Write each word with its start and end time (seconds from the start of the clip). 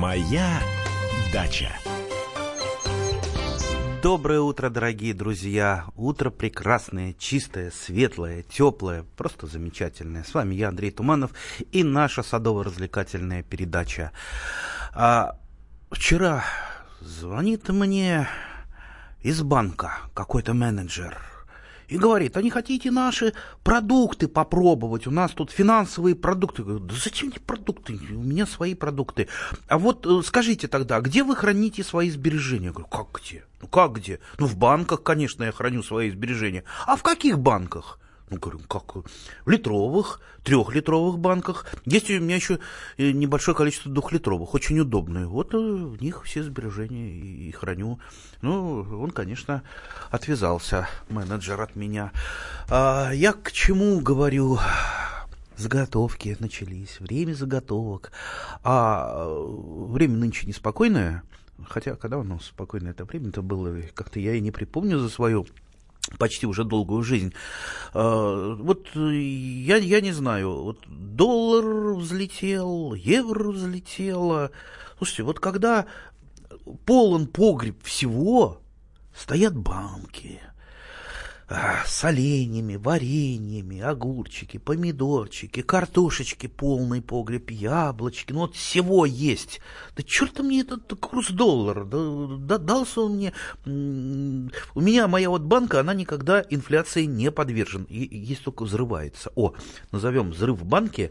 Моя 0.00 0.62
дача. 1.30 1.68
Доброе 4.02 4.40
утро, 4.40 4.70
дорогие 4.70 5.12
друзья. 5.12 5.84
Утро 5.94 6.30
прекрасное, 6.30 7.14
чистое, 7.18 7.70
светлое, 7.70 8.42
теплое, 8.42 9.04
просто 9.18 9.46
замечательное. 9.46 10.24
С 10.24 10.32
вами 10.32 10.54
я, 10.54 10.68
Андрей 10.70 10.90
Туманов, 10.90 11.32
и 11.70 11.84
наша 11.84 12.22
садово-развлекательная 12.22 13.42
передача. 13.42 14.12
А, 14.94 15.36
вчера 15.90 16.44
звонит 17.02 17.68
мне 17.68 18.26
из 19.20 19.42
банка 19.42 19.98
какой-то 20.14 20.54
менеджер 20.54 21.29
и 21.90 21.98
говорит, 21.98 22.36
а 22.36 22.42
не 22.42 22.50
хотите 22.50 22.90
наши 22.90 23.34
продукты 23.64 24.28
попробовать? 24.28 25.06
У 25.06 25.10
нас 25.10 25.32
тут 25.32 25.50
финансовые 25.50 26.14
продукты. 26.14 26.62
Я 26.62 26.66
говорю, 26.66 26.84
да 26.84 26.94
зачем 26.94 27.28
мне 27.28 27.40
продукты? 27.40 27.98
У 28.10 28.22
меня 28.22 28.46
свои 28.46 28.74
продукты. 28.74 29.28
А 29.66 29.76
вот 29.76 30.06
э, 30.06 30.22
скажите 30.24 30.68
тогда, 30.68 31.00
где 31.00 31.24
вы 31.24 31.34
храните 31.34 31.82
свои 31.82 32.08
сбережения? 32.10 32.66
Я 32.66 32.72
говорю, 32.72 32.88
как 32.88 33.08
где? 33.20 33.44
Ну 33.60 33.68
как 33.68 33.92
где? 33.92 34.20
Ну 34.38 34.46
в 34.46 34.56
банках, 34.56 35.02
конечно, 35.02 35.42
я 35.42 35.52
храню 35.52 35.82
свои 35.82 36.10
сбережения. 36.10 36.64
А 36.86 36.96
в 36.96 37.02
каких 37.02 37.38
банках? 37.38 37.98
Говорю, 38.30 38.60
как? 38.60 38.94
В 38.94 39.50
литровых, 39.50 40.20
трехлитровых 40.44 41.18
банках. 41.18 41.66
Есть 41.84 42.10
у 42.10 42.20
меня 42.20 42.36
еще 42.36 42.60
э, 42.96 43.10
небольшое 43.10 43.56
количество 43.56 43.90
двухлитровых, 43.90 44.54
очень 44.54 44.78
удобные. 44.78 45.26
Вот 45.26 45.52
э, 45.52 45.58
в 45.58 46.00
них 46.00 46.22
все 46.24 46.44
сбережения 46.44 47.10
и, 47.10 47.50
храню. 47.50 47.98
Ну, 48.40 48.86
он, 49.02 49.10
конечно, 49.10 49.64
отвязался, 50.10 50.88
менеджер 51.08 51.60
от 51.60 51.74
меня. 51.74 52.12
А, 52.68 53.10
я 53.10 53.32
к 53.32 53.50
чему 53.50 53.98
говорю? 54.00 54.60
Заготовки 55.56 56.36
начались, 56.38 57.00
время 57.00 57.34
заготовок. 57.34 58.12
А 58.62 59.26
время 59.26 60.16
нынче 60.16 60.46
неспокойное. 60.46 61.24
Хотя, 61.68 61.96
когда 61.96 62.18
оно 62.18 62.38
спокойное 62.38 62.92
это 62.92 63.04
время, 63.04 63.30
это 63.30 63.42
было, 63.42 63.82
как-то 63.92 64.20
я 64.20 64.34
и 64.34 64.40
не 64.40 64.52
припомню 64.52 64.98
за 64.98 65.08
свою 65.08 65.46
почти 66.18 66.46
уже 66.46 66.64
долгую 66.64 67.02
жизнь. 67.02 67.32
А, 67.94 68.54
вот 68.54 68.88
я, 68.94 69.76
я 69.76 70.00
не 70.00 70.12
знаю, 70.12 70.62
вот 70.62 70.78
доллар 70.86 71.94
взлетел, 71.94 72.94
евро 72.94 73.50
взлетело. 73.50 74.50
Слушайте, 74.98 75.22
вот 75.22 75.40
когда 75.40 75.86
полон 76.84 77.26
погреб 77.26 77.82
всего, 77.82 78.60
стоят 79.14 79.56
банки, 79.56 80.40
с 81.50 82.04
оленями, 82.04 82.76
вареньями, 82.76 83.80
огурчики, 83.80 84.58
помидорчики, 84.58 85.62
картошечки, 85.62 86.46
полный 86.46 87.02
погреб, 87.02 87.50
яблочки, 87.50 88.32
ну 88.32 88.40
вот 88.40 88.54
всего 88.54 89.04
есть. 89.04 89.60
Да 89.96 90.04
черт 90.04 90.38
мне 90.38 90.60
этот 90.60 90.94
курс 91.00 91.30
доллара, 91.30 91.84
да, 91.84 92.36
да, 92.38 92.58
дался 92.58 93.00
он 93.00 93.16
мне, 93.16 93.32
у 94.74 94.80
меня 94.80 95.08
моя 95.08 95.28
вот 95.28 95.42
банка, 95.42 95.80
она 95.80 95.92
никогда 95.92 96.44
инфляции 96.50 97.04
не 97.04 97.32
подвержена, 97.32 97.86
и, 97.88 98.16
есть 98.16 98.44
только 98.44 98.62
взрывается. 98.62 99.32
О, 99.34 99.54
назовем 99.90 100.30
взрыв 100.30 100.60
в 100.60 100.64
банке 100.64 101.10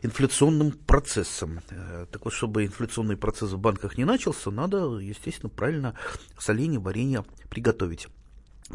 инфляционным 0.00 0.72
процессом. 0.72 1.60
Э, 1.70 2.06
так 2.10 2.24
вот, 2.24 2.32
чтобы 2.32 2.64
инфляционный 2.64 3.16
процесс 3.16 3.50
в 3.50 3.58
банках 3.58 3.98
не 3.98 4.04
начался, 4.04 4.50
надо, 4.50 4.98
естественно, 4.98 5.50
правильно 5.50 5.94
соленье, 6.38 6.80
варенье 6.80 7.24
приготовить. 7.50 8.08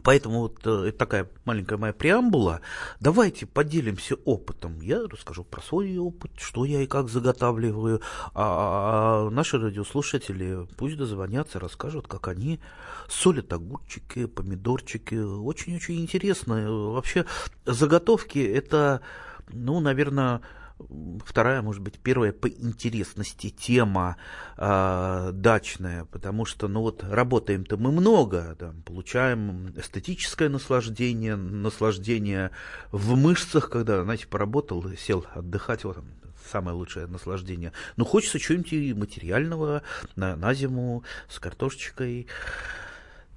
Поэтому 0.03 0.39
вот 0.39 0.65
э, 0.65 0.87
это 0.87 0.97
такая 0.97 1.29
маленькая 1.43 1.77
моя 1.77 1.91
преамбула. 1.91 2.61
Давайте 3.01 3.45
поделимся 3.45 4.15
опытом. 4.23 4.79
Я 4.79 5.01
расскажу 5.07 5.43
про 5.43 5.61
свой 5.61 5.97
опыт, 5.97 6.31
что 6.37 6.63
я 6.63 6.81
и 6.81 6.87
как 6.87 7.09
заготавливаю. 7.09 8.01
А, 8.33 9.27
а 9.27 9.29
наши 9.29 9.59
радиослушатели 9.59 10.65
пусть 10.77 10.97
дозвонятся, 10.97 11.59
расскажут, 11.59 12.07
как 12.07 12.29
они 12.29 12.61
солят 13.09 13.51
огурчики, 13.51 14.27
помидорчики. 14.27 15.15
Очень-очень 15.15 16.01
интересно. 16.01 16.71
Вообще 16.71 17.25
заготовки 17.65 18.39
это, 18.39 19.01
ну, 19.49 19.81
наверное, 19.81 20.41
вторая, 21.25 21.61
может 21.61 21.81
быть, 21.81 21.99
первая 21.99 22.31
по 22.31 22.47
интересности 22.47 23.49
тема 23.49 24.17
э, 24.57 25.31
дачная, 25.33 26.05
потому 26.05 26.45
что, 26.45 26.67
ну 26.67 26.81
вот, 26.81 27.03
работаем-то 27.03 27.77
мы 27.77 27.91
много, 27.91 28.55
там, 28.59 28.81
получаем 28.83 29.73
эстетическое 29.77 30.49
наслаждение, 30.49 31.35
наслаждение 31.35 32.51
в 32.91 33.15
мышцах, 33.15 33.69
когда, 33.69 34.03
знаете, 34.03 34.27
поработал, 34.27 34.85
сел 34.97 35.25
отдыхать, 35.33 35.83
вот 35.83 35.97
самое 36.49 36.75
лучшее 36.75 37.07
наслаждение. 37.07 37.71
Но 37.97 38.05
хочется 38.05 38.39
чего-нибудь 38.39 38.97
материального 38.97 39.83
на, 40.15 40.35
на 40.35 40.53
зиму 40.53 41.03
с 41.29 41.39
картошечкой. 41.39 42.27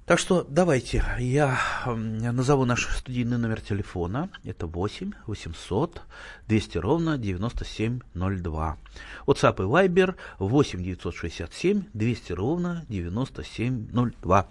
Так 0.05 0.19
что 0.19 0.45
давайте, 0.47 1.03
я 1.17 1.59
назову 1.87 2.65
наш 2.65 2.87
студийный 2.95 3.39
номер 3.39 3.59
телефона. 3.59 4.29
Это 4.43 4.67
8 4.67 5.13
800 5.25 6.01
200 6.47 6.77
ровно 6.77 7.17
9702. 7.17 8.77
WhatsApp 9.25 9.55
и 9.55 9.87
Viber 9.87 10.15
8 10.37 10.83
967 10.83 11.85
200 11.91 12.33
ровно 12.33 12.85
9702. 12.87 14.47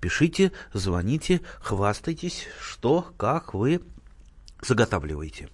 Пишите, 0.00 0.50
звоните, 0.72 1.42
хвастайтесь, 1.60 2.48
что, 2.60 3.06
как 3.16 3.54
вы 3.54 3.82
заготавливаете. 4.62 5.48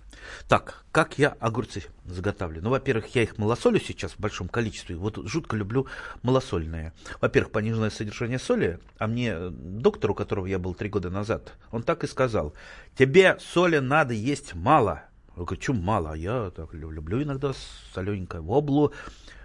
Так, 0.48 0.84
как 0.92 1.18
я 1.18 1.30
огурцы 1.40 1.84
заготавливаю? 2.04 2.64
Ну, 2.64 2.70
во-первых, 2.70 3.14
я 3.14 3.22
их 3.22 3.38
малосолю 3.38 3.80
сейчас 3.80 4.12
в 4.12 4.20
большом 4.20 4.48
количестве. 4.48 4.96
Вот 4.96 5.16
жутко 5.26 5.56
люблю 5.56 5.86
малосольные. 6.22 6.92
Во-первых, 7.20 7.52
пониженное 7.52 7.90
содержание 7.90 8.38
соли. 8.38 8.78
А 8.98 9.06
мне 9.06 9.32
э, 9.34 9.50
доктор, 9.50 10.10
у 10.10 10.14
которого 10.14 10.46
я 10.46 10.58
был 10.58 10.74
три 10.74 10.88
года 10.88 11.10
назад, 11.10 11.54
он 11.70 11.82
так 11.82 12.04
и 12.04 12.06
сказал. 12.06 12.54
Тебе 12.96 13.36
соли 13.40 13.78
надо 13.78 14.14
есть 14.14 14.54
мало. 14.54 15.02
Я 15.36 15.42
говорю, 15.42 15.60
чем 15.60 15.82
мало? 15.82 16.14
Я 16.14 16.50
так 16.54 16.72
люблю 16.74 17.22
иногда 17.22 17.52
солененькое 17.92 18.42
воблу. 18.42 18.92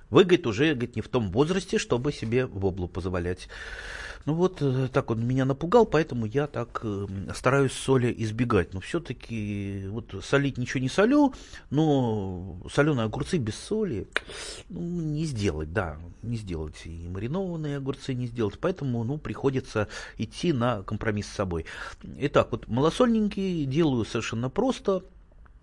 Вы, 0.10 0.24
говорит, 0.24 0.48
уже 0.48 0.74
говорит, 0.74 0.96
не 0.96 1.02
в 1.02 1.08
том 1.08 1.32
возрасте, 1.32 1.78
чтобы 1.78 2.12
себе 2.12 2.46
воблу 2.46 2.88
позволять. 2.88 3.48
Ну 4.26 4.34
вот 4.34 4.62
э, 4.62 4.90
так 4.92 5.12
он 5.12 5.26
меня 5.26 5.46
напугал, 5.46 5.86
поэтому 5.86 6.26
я 6.26 6.48
так 6.48 6.82
э, 6.84 7.08
стараюсь 7.34 7.72
соли 7.72 8.14
избегать. 8.18 8.74
Но 8.74 8.80
все-таки 8.80 9.86
вот 9.88 10.14
солить 10.24 10.58
ничего 10.58 10.82
не 10.82 10.90
солю, 10.90 11.34
но 11.70 12.58
соленые 12.72 13.06
огурцы 13.06 13.38
без 13.38 13.56
соли 13.56 14.08
ну, 14.70 14.82
не 14.82 15.26
сделать, 15.26 15.72
да, 15.72 15.98
не 16.22 16.36
сделать. 16.38 16.76
И 16.86 17.08
маринованные 17.08 17.78
огурцы 17.78 18.14
не 18.14 18.28
сделать. 18.28 18.60
Поэтому 18.60 19.04
ну, 19.04 19.18
приходится 19.18 19.88
идти 20.18 20.54
на 20.54 20.84
компромисс 20.84 21.28
с 21.28 21.34
собой. 21.34 21.66
Итак, 22.04 22.50
вот 22.52 22.68
малосольненькие 22.68 23.66
делаю 23.66 24.06
совершенно 24.06 24.50
просто. 24.50 25.04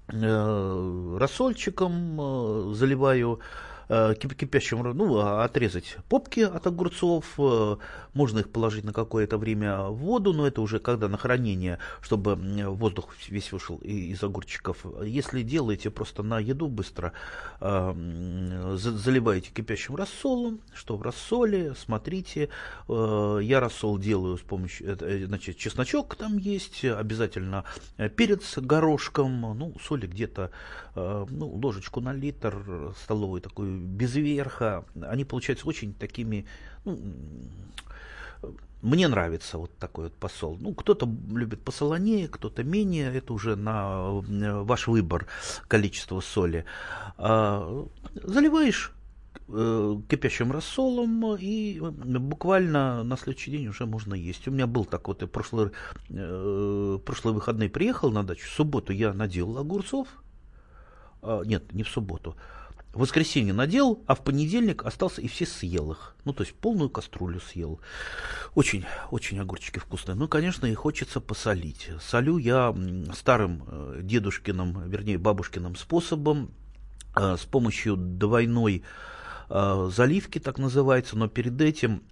Э, 0.08 1.16
рассольчиком 1.20 2.74
заливаю 2.74 3.40
кипящим, 3.88 4.82
ну, 4.82 5.18
отрезать 5.18 5.96
попки 6.08 6.40
от 6.40 6.66
огурцов, 6.66 7.24
э, 7.38 7.76
можно 8.16 8.38
их 8.40 8.48
положить 8.50 8.84
на 8.84 8.92
какое-то 8.92 9.36
время 9.38 9.88
в 9.88 9.96
воду, 9.96 10.32
но 10.32 10.46
это 10.46 10.62
уже 10.62 10.78
когда 10.80 11.08
на 11.08 11.18
хранение, 11.18 11.78
чтобы 12.00 12.36
воздух 12.36 13.14
весь 13.28 13.52
вышел 13.52 13.76
из 13.76 14.22
огурчиков. 14.22 14.86
Если 15.04 15.42
делаете 15.42 15.90
просто 15.90 16.22
на 16.22 16.40
еду 16.40 16.66
быстро, 16.66 17.12
э, 17.60 18.74
заливаете 18.76 19.50
кипящим 19.52 19.96
рассолом, 19.96 20.60
что 20.74 20.96
в 20.96 21.02
рассоле, 21.02 21.74
смотрите, 21.74 22.48
я 22.88 23.60
рассол 23.60 23.98
делаю 23.98 24.38
с 24.38 24.40
помощью, 24.40 24.96
значит, 25.26 25.58
чесночок 25.58 26.14
там 26.14 26.38
есть, 26.38 26.84
обязательно 26.84 27.64
перец 28.16 28.58
горошком, 28.58 29.40
ну, 29.58 29.74
соли 29.82 30.06
где-то, 30.06 30.50
ну, 30.94 31.48
ложечку 31.62 32.00
на 32.00 32.14
литр, 32.14 32.94
столовый 33.02 33.40
такой 33.42 33.68
без 33.70 34.14
верха, 34.14 34.84
они 35.02 35.24
получаются 35.24 35.66
очень 35.66 35.92
такими, 35.92 36.46
ну, 36.84 36.98
мне 38.82 39.08
нравится 39.08 39.58
вот 39.58 39.76
такой 39.78 40.04
вот 40.04 40.14
посол. 40.14 40.56
Ну, 40.60 40.74
кто-то 40.74 41.08
любит 41.30 41.62
посолонее, 41.62 42.28
кто-то 42.28 42.62
менее, 42.62 43.12
это 43.14 43.32
уже 43.32 43.56
на 43.56 44.10
ваш 44.62 44.86
выбор 44.86 45.26
количество 45.66 46.20
соли. 46.20 46.64
А, 47.16 47.86
заливаешь 48.14 48.92
э, 49.48 49.96
кипящим 50.08 50.52
рассолом, 50.52 51.36
и 51.36 51.80
буквально 51.80 53.02
на 53.02 53.16
следующий 53.16 53.50
день 53.50 53.68
уже 53.68 53.86
можно 53.86 54.14
есть. 54.14 54.46
У 54.46 54.50
меня 54.50 54.66
был 54.66 54.84
так 54.84 55.08
вот, 55.08 55.30
прошлый, 55.32 55.70
э, 56.10 56.98
прошлые 57.04 57.70
приехал 57.70 58.10
на 58.10 58.22
дачу, 58.24 58.46
в 58.46 58.52
субботу 58.52 58.92
я 58.92 59.12
наделал 59.12 59.58
огурцов, 59.58 60.08
а, 61.22 61.42
нет, 61.44 61.72
не 61.72 61.82
в 61.82 61.88
субботу, 61.88 62.36
в 62.96 63.00
воскресенье 63.00 63.52
надел, 63.52 64.02
а 64.06 64.14
в 64.14 64.24
понедельник 64.24 64.82
остался 64.82 65.20
и 65.20 65.28
все 65.28 65.44
съел 65.44 65.92
их. 65.92 66.16
Ну, 66.24 66.32
то 66.32 66.42
есть 66.42 66.54
полную 66.54 66.88
кастрюлю 66.88 67.40
съел. 67.40 67.78
Очень, 68.54 68.86
очень 69.10 69.38
огурчики 69.38 69.78
вкусные. 69.78 70.14
Ну, 70.16 70.28
конечно, 70.28 70.64
и 70.64 70.72
хочется 70.72 71.20
посолить. 71.20 71.90
Солю 72.00 72.38
я 72.38 72.74
старым 73.12 73.64
э, 73.66 74.00
дедушкиным, 74.02 74.88
вернее, 74.88 75.18
бабушкиным 75.18 75.76
способом, 75.76 76.50
э, 77.14 77.36
с 77.36 77.44
помощью 77.44 77.96
двойной 77.96 78.82
заливки, 79.48 80.40
так 80.40 80.58
называется, 80.58 81.16
но 81.16 81.28
перед 81.28 81.60
этим 81.60 82.02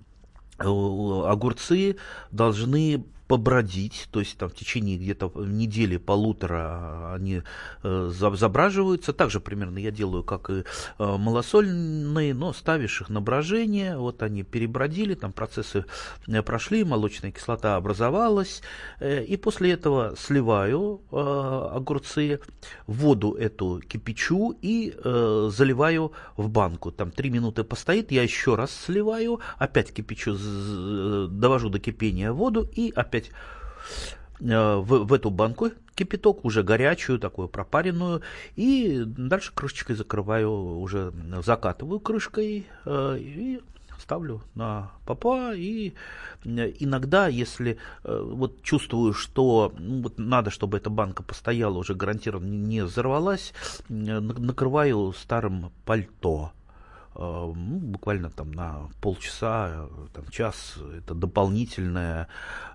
огурцы 0.56 1.96
должны 2.30 3.04
побродить, 3.26 4.08
то 4.10 4.20
есть 4.20 4.36
там 4.36 4.50
в 4.50 4.54
течение 4.54 4.98
где-то 4.98 5.32
недели, 5.46 5.96
полутора 5.96 7.14
они 7.14 7.42
э, 7.82 8.10
забраживаются. 8.12 9.12
Также 9.12 9.40
примерно 9.40 9.78
я 9.78 9.90
делаю, 9.90 10.22
как 10.22 10.50
и 10.50 10.62
э, 10.62 10.64
малосольные, 10.98 12.34
но 12.34 12.52
ставишь 12.52 13.00
их 13.00 13.08
на 13.08 13.20
брожение, 13.20 13.96
вот 13.96 14.22
они 14.22 14.42
перебродили, 14.42 15.14
там 15.14 15.32
процессы 15.32 15.86
э, 16.26 16.42
прошли, 16.42 16.84
молочная 16.84 17.32
кислота 17.32 17.76
образовалась, 17.76 18.62
э, 19.00 19.24
и 19.24 19.36
после 19.36 19.72
этого 19.72 20.14
сливаю 20.18 21.00
э, 21.10 21.16
огурцы, 21.16 22.40
воду 22.86 23.32
эту 23.32 23.80
кипячу 23.80 24.54
и 24.60 24.94
э, 25.02 25.50
заливаю 25.50 26.12
в 26.36 26.50
банку. 26.50 26.90
Там 26.90 27.10
три 27.10 27.30
минуты 27.30 27.64
постоит, 27.64 28.12
я 28.12 28.22
еще 28.22 28.54
раз 28.54 28.70
сливаю, 28.70 29.40
опять 29.58 29.94
кипячу, 29.94 30.36
довожу 31.28 31.70
до 31.70 31.78
кипения 31.78 32.30
воду 32.32 32.68
и 32.70 32.92
опять 32.94 33.13
опять 33.14 33.30
э, 34.40 34.76
в, 34.76 35.04
в 35.04 35.12
эту 35.12 35.30
банку 35.30 35.70
кипяток, 35.94 36.44
уже 36.44 36.62
горячую, 36.62 37.18
такую 37.18 37.48
пропаренную, 37.48 38.22
и 38.56 39.04
дальше 39.06 39.52
крышечкой 39.54 39.96
закрываю, 39.96 40.80
уже 40.80 41.12
закатываю 41.44 42.00
крышкой 42.00 42.66
э, 42.84 43.16
и 43.20 43.60
ставлю 44.00 44.42
на 44.54 44.90
попа 45.06 45.54
и 45.54 45.94
иногда, 46.44 47.28
если 47.28 47.78
э, 48.02 48.20
вот 48.22 48.60
чувствую, 48.62 49.14
что 49.14 49.72
ну, 49.78 50.02
вот 50.02 50.18
надо, 50.18 50.50
чтобы 50.50 50.76
эта 50.76 50.90
банка 50.90 51.22
постояла, 51.22 51.78
уже 51.78 51.94
гарантированно 51.94 52.52
не 52.52 52.82
взорвалась, 52.82 53.54
накрываю 53.88 55.12
старым 55.12 55.70
пальто. 55.84 56.52
Э, 56.52 56.63
ну, 57.16 57.78
буквально 57.78 58.30
там 58.30 58.52
на 58.52 58.88
полчаса, 59.00 59.88
там, 60.12 60.26
час, 60.28 60.76
это 60.96 61.14
дополнительная 61.14 62.28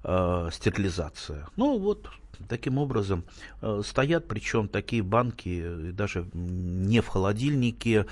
э, 0.03 0.49
стерилизация. 0.51 1.47
Ну 1.55 1.77
вот 1.77 2.09
таким 2.47 2.77
образом 2.77 3.23
э, 3.61 3.81
стоят, 3.85 4.27
причем 4.27 4.67
такие 4.67 5.03
банки 5.03 5.91
даже 5.91 6.25
не 6.33 7.01
в 7.01 7.07
холодильнике, 7.07 8.05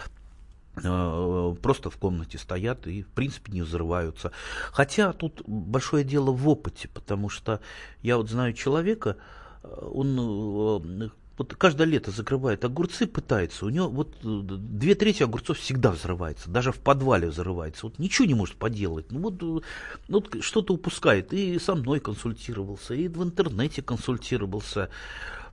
э, 0.84 1.56
просто 1.62 1.90
в 1.90 1.98
комнате 1.98 2.38
стоят 2.38 2.88
и 2.88 3.04
в 3.04 3.08
принципе 3.08 3.52
не 3.52 3.62
взрываются. 3.62 4.32
Хотя 4.72 5.14
тут 5.14 5.42
большое 5.48 6.04
дело 6.04 6.32
в 6.32 6.48
опыте, 6.50 6.90
потому 6.90 7.30
что 7.30 7.62
я 8.02 8.18
вот 8.18 8.30
знаю 8.30 8.54
человека, 8.54 9.18
э, 9.64 9.90
он 9.94 11.12
вот 11.38 11.56
каждое 11.56 11.86
лето 11.86 12.12
закрывает 12.12 12.66
огурцы, 12.66 13.08
пытается, 13.08 13.66
у 13.66 13.70
него 13.70 13.90
вот 13.90 14.16
э, 14.24 14.42
две 14.42 14.96
трети 14.96 15.24
огурцов 15.24 15.60
всегда 15.60 15.92
взрывается, 15.92 16.50
даже 16.50 16.72
в 16.72 16.80
подвале 16.80 17.28
взрывается, 17.28 17.86
вот 17.86 18.00
ничего 18.00 18.28
не 18.28 18.34
может 18.34 18.56
поделать, 18.56 19.12
ну 19.12 19.20
вот, 19.20 19.42
ну, 19.42 19.62
вот 20.08 20.44
что-то 20.44 20.74
упускает, 20.74 21.34
и 21.34 21.60
со 21.60 21.76
мной 21.76 22.00
консультировался, 22.00 22.94
и 22.94 23.08
в 23.08 23.24
интернете 23.24 23.82
консультировался, 23.82 24.90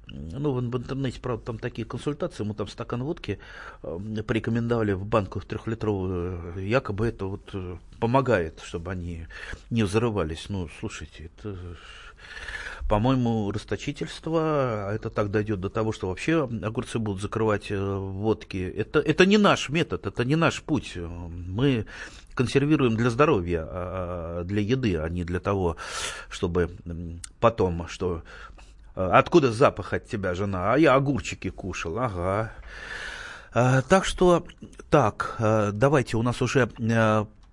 ну, 0.06 0.52
в, 0.52 0.60
интернете, 0.60 1.20
правда, 1.20 1.44
там 1.46 1.58
такие 1.58 1.86
консультации, 1.86 2.42
ему 2.42 2.54
там 2.54 2.68
стакан 2.68 3.02
водки 3.02 3.38
э, 3.82 4.22
порекомендовали 4.26 4.92
в 4.92 5.04
банку 5.04 5.40
трехлитровую, 5.40 6.54
э, 6.56 6.62
якобы 6.64 7.06
это 7.06 7.26
вот 7.26 7.50
э, 7.54 7.76
помогает, 8.00 8.60
чтобы 8.62 8.90
они 8.90 9.26
не 9.70 9.82
взрывались. 9.82 10.46
Ну, 10.48 10.68
слушайте, 10.80 11.30
это 11.36 11.56
по-моему, 12.88 13.50
расточительство, 13.50 14.40
а 14.88 14.92
это 14.94 15.08
так 15.08 15.30
дойдет 15.30 15.60
до 15.60 15.70
того, 15.70 15.92
что 15.92 16.08
вообще 16.08 16.42
огурцы 16.42 16.98
будут 16.98 17.22
закрывать 17.22 17.70
э, 17.70 17.78
водки. 17.78 18.72
Это, 18.76 18.98
это 18.98 19.24
не 19.24 19.38
наш 19.38 19.70
метод, 19.70 20.06
это 20.06 20.24
не 20.24 20.36
наш 20.36 20.62
путь. 20.62 20.96
Мы 20.96 21.86
консервируем 22.34 22.96
для 22.96 23.08
здоровья, 23.10 23.62
а, 23.62 24.40
а, 24.40 24.44
для 24.44 24.60
еды, 24.60 24.96
а 24.98 25.08
не 25.08 25.24
для 25.24 25.40
того, 25.40 25.76
чтобы 26.28 26.76
потом, 27.40 27.88
что 27.88 28.22
э, 28.94 29.08
откуда 29.12 29.50
запах 29.50 29.94
от 29.94 30.06
тебя, 30.06 30.34
жена? 30.34 30.74
А 30.74 30.78
я 30.78 30.94
огурчики 30.94 31.48
кушал, 31.48 31.98
ага. 31.98 32.52
Так 33.52 34.04
что, 34.04 34.44
так, 34.90 35.36
э, 35.38 35.70
давайте, 35.72 36.16
у 36.16 36.22
нас 36.22 36.42
уже 36.42 36.68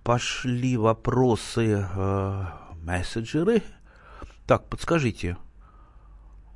пошли 0.03 0.75
вопросы, 0.75 1.85
мессенджеры. 2.83 3.61
Так, 4.51 4.67
подскажите, 4.67 5.37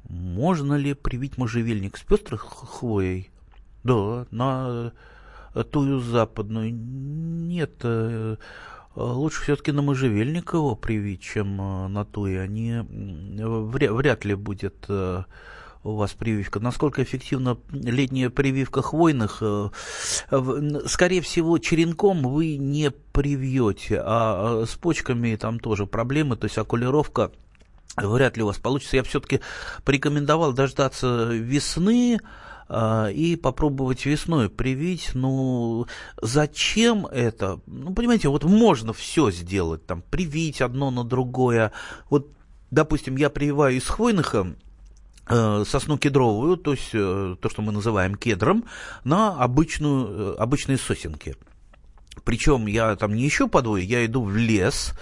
можно 0.10 0.74
ли 0.74 0.94
привить 0.94 1.38
можжевельник 1.38 1.96
с 1.96 2.02
пестрой 2.02 2.40
хвоей? 2.40 3.32
Да, 3.86 4.28
на 4.32 4.92
тую 5.72 6.02
западную. 6.02 6.74
Нет, 6.74 7.76
э, 7.84 8.36
лучше 8.98 9.44
все-таки 9.44 9.72
на 9.72 9.82
можжевельник 9.82 10.52
его 10.52 10.76
привить, 10.76 11.22
чем 11.22 11.62
э, 11.62 11.88
на 11.88 12.04
тую. 12.04 12.44
Они 12.44 12.82
вряд, 12.82 13.92
вряд 13.94 14.26
ли 14.26 14.36
будет 14.36 14.76
э, 14.90 15.24
у 15.86 15.96
вас 15.96 16.12
прививка. 16.12 16.60
Насколько 16.60 17.02
эффективна 17.02 17.58
летняя 17.72 18.30
прививка 18.30 18.82
хвойных? 18.82 19.42
Скорее 20.88 21.22
всего, 21.22 21.60
черенком 21.60 22.24
вы 22.24 22.58
не 22.58 22.92
привьете, 22.92 24.02
а 24.04 24.66
с 24.68 24.76
почками 24.76 25.34
там 25.38 25.62
тоже 25.62 25.86
проблемы, 25.86 26.36
то 26.36 26.44
есть 26.44 26.58
окулировка 26.58 27.32
вряд 27.98 28.38
ли 28.38 28.44
у 28.44 28.48
вас 28.48 28.58
получится. 28.58 28.98
Я 28.98 29.04
все-таки 29.04 29.42
порекомендовал 29.84 30.54
дождаться 30.54 31.28
весны 31.32 32.20
э, 32.68 33.12
и 33.14 33.36
попробовать 33.36 34.06
весной 34.06 34.50
привить. 34.50 35.12
Ну, 35.14 35.88
зачем 36.22 37.06
это? 37.08 37.60
Ну, 37.66 37.94
понимаете, 37.94 38.30
вот 38.30 38.44
можно 38.44 38.94
все 38.94 39.32
сделать, 39.32 39.86
там, 39.86 40.02
привить 40.02 40.62
одно 40.62 40.92
на 40.92 41.04
другое. 41.04 41.72
Вот, 42.10 42.30
допустим, 42.72 43.16
я 43.16 43.30
прививаю 43.30 43.76
из 43.76 43.88
хвойных 43.88 44.36
э, 45.28 45.64
сосну 45.66 45.98
кедровую, 45.98 46.58
то 46.58 46.72
есть 46.72 46.90
э, 46.94 47.36
то, 47.40 47.50
что 47.50 47.62
мы 47.62 47.72
называем 47.72 48.16
кедром, 48.16 48.66
на 49.04 49.36
обычную, 49.42 50.08
э, 50.08 50.36
обычные 50.38 50.78
сосенки. 50.78 51.36
Причем 52.24 52.68
я 52.68 52.96
там 52.96 53.14
не 53.14 53.28
ищу 53.28 53.48
подвой, 53.48 53.86
я 53.86 54.06
иду 54.06 54.24
в 54.24 54.36
лес, 54.36 54.94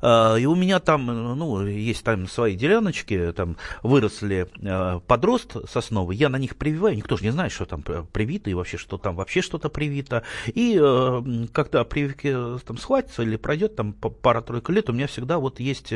а, 0.00 0.36
и 0.36 0.46
у 0.46 0.54
меня 0.54 0.80
там, 0.80 1.06
ну, 1.06 1.66
есть 1.66 2.04
там 2.04 2.28
свои 2.28 2.54
деляночки, 2.54 3.32
там 3.34 3.56
выросли 3.82 4.48
а, 4.62 5.00
подрост 5.00 5.56
сосновый, 5.68 6.16
я 6.16 6.28
на 6.28 6.36
них 6.36 6.56
прививаю, 6.56 6.96
никто 6.96 7.16
же 7.16 7.24
не 7.24 7.30
знает, 7.30 7.52
что 7.52 7.66
там 7.66 7.82
привито 7.82 8.50
и 8.50 8.54
вообще, 8.54 8.76
что 8.76 8.98
там 8.98 9.16
вообще 9.16 9.42
что-то 9.42 9.68
привито. 9.68 10.22
И 10.46 10.78
а, 10.80 11.24
когда 11.52 11.84
прививки 11.84 12.34
там 12.64 12.78
схватится 12.78 13.22
или 13.22 13.36
пройдет 13.36 13.76
там 13.76 13.92
пара-тройка 13.92 14.72
лет, 14.72 14.90
у 14.90 14.92
меня 14.92 15.06
всегда 15.06 15.38
вот 15.38 15.60
есть 15.60 15.92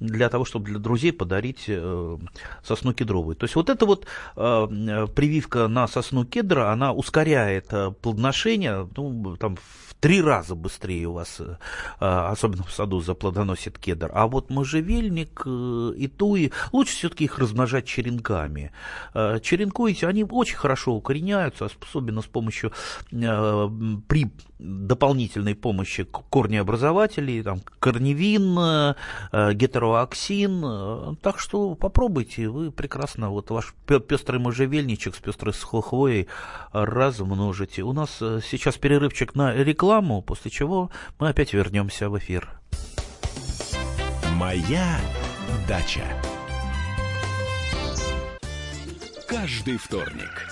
для 0.00 0.28
того, 0.28 0.44
чтобы 0.44 0.66
для 0.66 0.78
друзей 0.78 1.12
подарить 1.12 1.64
э, 1.66 2.18
сосну 2.64 2.92
кедровую. 2.92 3.36
То 3.36 3.44
есть 3.44 3.54
вот 3.54 3.70
эта 3.70 3.86
вот 3.86 4.06
прививка 4.34 5.68
на 5.68 5.86
сосну 5.86 6.24
кедра, 6.24 6.72
она 6.72 6.92
ускоряет 6.92 7.68
плодоношение, 8.00 8.88
ну, 8.96 9.36
там 9.36 9.56
в 9.56 9.91
три 10.02 10.20
раза 10.20 10.54
быстрее 10.54 11.06
у 11.06 11.12
вас, 11.12 11.40
особенно 11.98 12.64
в 12.64 12.72
саду, 12.72 13.00
заплодоносит 13.00 13.52
плодоносит 13.52 13.78
кедр. 13.78 14.10
А 14.14 14.26
вот 14.26 14.50
можжевельник 14.50 15.42
э, 15.46 15.92
и 15.96 16.08
туи, 16.08 16.52
лучше 16.72 16.92
все-таки 16.92 17.24
их 17.24 17.38
размножать 17.38 17.86
черенками. 17.86 18.70
Э, 19.14 19.38
черенкуете, 19.42 20.06
они 20.06 20.24
очень 20.24 20.56
хорошо 20.56 20.94
укореняются, 20.94 21.66
особенно 21.66 22.22
с 22.22 22.26
помощью 22.26 22.72
э, 23.10 23.70
при 24.06 24.30
дополнительной 24.62 25.54
помощи 25.54 26.04
корнеобразователей, 26.04 27.42
там, 27.42 27.60
корневин, 27.80 28.94
гетероаксин. 29.32 31.16
Так 31.20 31.40
что 31.40 31.74
попробуйте, 31.74 32.48
вы 32.48 32.70
прекрасно 32.70 33.30
вот 33.30 33.50
ваш 33.50 33.74
пестрый 34.08 34.38
можжевельничек 34.38 35.16
с 35.16 35.18
пестрой 35.18 35.52
хвоей 35.52 36.28
размножите. 36.72 37.82
У 37.82 37.92
нас 37.92 38.10
сейчас 38.18 38.76
перерывчик 38.76 39.34
на 39.34 39.52
рекламу, 39.52 40.22
после 40.22 40.50
чего 40.50 40.90
мы 41.18 41.28
опять 41.28 41.52
вернемся 41.52 42.08
в 42.08 42.16
эфир. 42.18 42.48
Моя 44.36 45.00
дача. 45.68 46.04
Каждый 49.26 49.78
вторник 49.78 50.51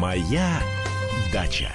Моя 0.00 0.60
дача. 1.32 1.72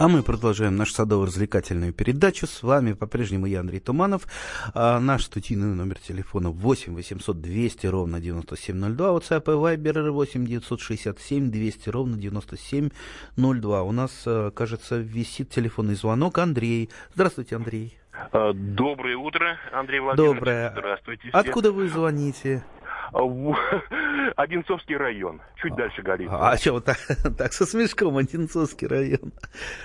А 0.00 0.08
мы 0.08 0.24
продолжаем 0.24 0.74
нашу 0.74 0.94
садово-развлекательную 0.94 1.92
передачу. 1.92 2.48
С 2.48 2.64
вами 2.64 2.92
по-прежнему 2.92 3.46
я, 3.46 3.60
Андрей 3.60 3.78
Туманов. 3.78 4.26
А 4.74 4.98
наш 4.98 5.22
студийный 5.22 5.76
номер 5.76 6.00
телефона 6.00 6.50
8 6.50 6.92
800 6.96 7.40
200 7.40 7.86
ровно 7.86 8.18
9702. 8.18 9.10
WhatsApp 9.10 9.42
и 9.44 9.76
Viber 9.76 10.10
8 10.10 10.44
967 10.44 11.52
200 11.52 11.88
ровно 11.90 12.16
9702. 12.16 13.82
У 13.84 13.92
нас, 13.92 14.22
э, 14.26 14.50
кажется, 14.56 14.98
висит 14.98 15.50
телефонный 15.50 15.94
звонок. 15.94 16.38
Андрей. 16.38 16.90
Здравствуйте, 17.14 17.54
Андрей. 17.54 17.96
Э, 18.32 18.52
Доброе 18.52 19.16
утро, 19.16 19.56
Андрей 19.72 20.00
Владимирович. 20.00 20.36
Доброе. 20.36 20.70
Здравствуйте. 20.72 21.28
все. 21.28 21.38
Откуда 21.38 21.70
вы 21.70 21.88
звоните? 21.88 22.64
В- 23.12 23.56
Одинцовский 24.36 24.96
район, 24.96 25.40
чуть 25.56 25.74
дальше 25.74 26.02
Галица. 26.02 26.34
А 26.50 26.56
что, 26.56 26.72
вот 26.72 26.84
так, 26.84 26.96
так 27.38 27.52
со 27.52 27.66
смешком, 27.66 28.16
Одинцовский 28.16 28.86
район. 28.86 29.32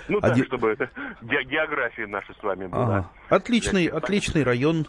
ну, 0.08 0.22
так, 0.22 0.32
один- 0.32 0.46
чтобы 0.46 0.70
это 0.72 0.90
ге- 1.22 1.44
география 1.44 2.08
наша 2.08 2.34
с 2.34 2.42
вами 2.44 2.68
была. 2.68 2.84
Ага. 2.84 3.12
Отличный, 3.30 3.88
отличный 3.88 4.44
район. 4.44 4.88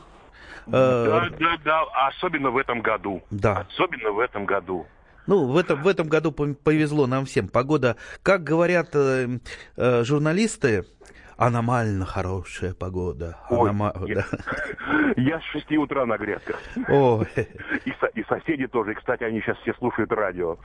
Э, 0.67 0.71
Да, 0.71 1.29
да, 1.39 1.57
да, 1.65 1.83
особенно 2.09 2.51
в 2.51 2.57
этом 2.59 2.81
году. 2.81 3.23
Да. 3.31 3.67
Особенно 3.69 4.13
в 4.13 4.19
этом 4.21 4.45
году. 4.47 4.87
Ну, 5.27 5.47
в 5.47 5.57
этом, 5.59 5.83
в 5.83 5.89
этом 5.89 6.09
году 6.09 6.33
повезло 6.33 7.07
нам 7.07 7.27
всем. 7.27 7.49
Погода, 7.49 7.97
как 8.23 8.45
говорят 8.45 8.91
э, 8.95 9.39
э, 9.77 10.05
журналисты, 10.05 10.85
аномально 11.39 12.05
хорошая 12.05 12.75
погода. 12.75 13.37
Ой, 13.49 13.71
Анома- 13.71 13.93
я-. 14.07 14.25
Я 15.17 15.41
с 15.41 15.45
6 15.45 15.71
утра 15.79 16.05
на 16.05 16.19
грядках. 16.19 16.61
Ой, 16.89 17.27
И, 17.85 17.93
со- 18.01 18.07
и 18.15 18.25
соседи 18.25 18.67
тоже. 18.67 18.93
И, 18.93 18.95
кстати, 18.95 19.23
они 19.25 19.41
сейчас 19.41 19.57
все 19.59 19.73
слушают 19.75 20.13
радио. 20.13 20.59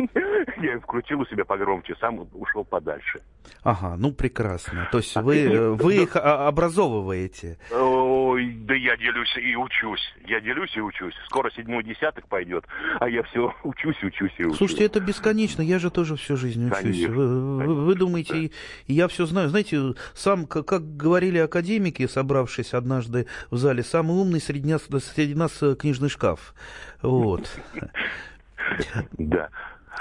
Я 0.62 0.78
включил 0.80 1.20
у 1.20 1.26
себя 1.26 1.44
погромче, 1.44 1.94
сам 2.00 2.26
ушел 2.34 2.64
подальше. 2.64 3.20
ага, 3.62 3.96
ну 3.96 4.12
прекрасно. 4.12 4.88
То 4.92 4.98
есть 4.98 5.14
вы, 5.16 5.38
э, 5.44 5.70
вы 5.70 6.02
их 6.02 6.16
а- 6.16 6.48
образовываете. 6.48 7.58
Ой, 7.72 8.52
да 8.60 8.74
я 8.74 8.96
делюсь 8.96 9.36
и 9.36 9.56
учусь. 9.56 10.14
Я 10.26 10.40
делюсь 10.40 10.74
и 10.76 10.80
учусь. 10.80 11.14
Скоро 11.26 11.50
седьмой 11.50 11.84
десяток 11.84 12.26
пойдет, 12.28 12.64
а 13.00 13.08
я 13.08 13.22
все 13.24 13.52
учусь, 13.64 14.02
учусь 14.02 14.32
и 14.38 14.44
учусь. 14.44 14.56
Слушайте, 14.58 14.84
это 14.84 15.00
бесконечно. 15.00 15.62
Я 15.62 15.78
же 15.78 15.90
тоже 15.90 16.16
всю 16.16 16.36
жизнь 16.36 16.66
учусь. 16.66 16.78
Конечно, 16.78 17.14
Вы, 17.14 17.66
вы- 17.66 17.84
вы 17.86 17.94
думаете, 17.94 18.50
и 18.86 18.92
я 18.92 19.08
все 19.08 19.26
знаю. 19.26 19.48
Знаете, 19.48 19.94
сам, 20.14 20.46
как, 20.46 20.66
как 20.66 20.96
говорили 20.96 21.38
академики, 21.38 22.06
собравшись 22.06 22.74
однажды 22.74 23.26
в 23.50 23.56
зале, 23.56 23.82
самый 23.82 24.16
умный 24.16 24.40
среди 24.40 24.70
нас, 24.72 24.82
среди 25.14 25.34
нас 25.34 25.62
э, 25.62 25.74
книжный 25.74 26.08
шкаф. 26.08 26.54
Вот. 27.02 27.50
Да. 29.18 29.48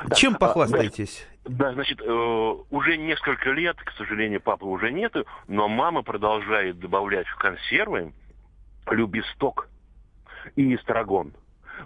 Да. 0.05 0.15
Чем 0.15 0.35
А, 0.35 0.39
похвастаетесь? 0.39 1.27
Да, 1.45 1.73
значит, 1.73 2.01
э, 2.01 2.55
уже 2.69 2.97
несколько 2.97 3.51
лет, 3.51 3.77
к 3.77 3.91
сожалению, 3.97 4.41
папы 4.41 4.65
уже 4.65 4.91
нету, 4.91 5.25
но 5.47 5.67
мама 5.67 6.03
продолжает 6.03 6.79
добавлять 6.79 7.27
в 7.27 7.35
консервы 7.37 8.13
любисток 8.89 9.67
и 10.55 10.75
эстрагон. 10.75 11.33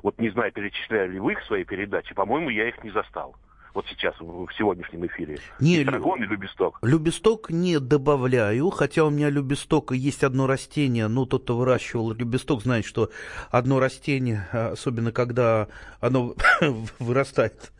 Вот 0.01 0.19
не 0.19 0.29
знаю, 0.29 0.51
перечисляли 0.51 1.13
ли 1.13 1.19
вы 1.19 1.33
их 1.33 1.41
в 1.41 1.45
своей 1.45 1.65
передаче, 1.65 2.13
по-моему, 2.13 2.49
я 2.49 2.67
их 2.67 2.83
не 2.83 2.91
застал. 2.91 3.35
Вот 3.73 3.85
сейчас, 3.89 4.13
в 4.19 4.47
сегодняшнем 4.55 5.07
эфире. 5.07 5.39
Не, 5.59 5.81
эстрагон 5.81 6.21
и 6.21 6.27
любисток. 6.27 6.77
Любесток 6.83 7.49
не 7.49 7.79
добавляю, 7.79 8.69
хотя 8.69 9.03
у 9.03 9.09
меня 9.09 9.31
любесток 9.31 9.91
и 9.93 9.97
есть 9.97 10.23
одно 10.23 10.45
растение, 10.45 11.07
ну, 11.07 11.25
тот, 11.25 11.43
кто 11.43 11.57
выращивал 11.57 12.13
любесток, 12.13 12.61
знает, 12.61 12.85
что 12.85 13.09
одно 13.49 13.79
растение, 13.79 14.47
а, 14.51 14.73
особенно 14.73 15.11
когда 15.11 15.69
оно 16.01 16.35
вырастает 16.99 17.71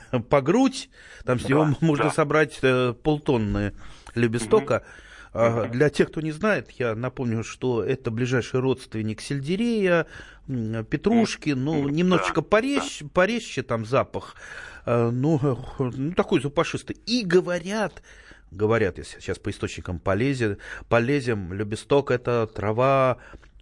по 0.28 0.40
грудь, 0.40 0.90
там 1.24 1.38
с 1.38 1.42
Да, 1.42 1.48
него 1.48 1.68
можно 1.80 2.04
да. 2.04 2.10
собрать 2.10 2.58
э, 2.62 2.94
полтонны 3.02 3.72
любестока. 4.14 4.84
А, 5.34 5.66
Для 5.68 5.88
тех, 5.88 6.08
кто 6.08 6.20
не 6.20 6.32
знает, 6.32 6.70
я 6.72 6.94
напомню, 6.94 7.42
что 7.42 7.82
это 7.82 8.10
ближайший 8.10 8.60
родственник 8.60 9.20
сельдерея, 9.20 10.06
петрушки, 10.46 11.50
ну, 11.50 11.88
немножечко 11.88 12.42
порезче, 12.42 13.06
порезче 13.06 13.62
там 13.62 13.86
запах, 13.86 14.34
э, 14.84 15.10
ну, 15.10 15.40
э, 15.42 15.56
ну, 15.78 16.12
такой 16.12 16.42
запашистый. 16.42 16.96
И 17.06 17.24
говорят, 17.24 18.02
говорят, 18.50 18.98
если 18.98 19.20
сейчас 19.20 19.38
по 19.38 19.50
источникам 19.50 19.98
полезем, 19.98 20.58
полезем, 20.88 21.52
любесток 21.52 22.10
это 22.10 22.46
трава 22.46 23.16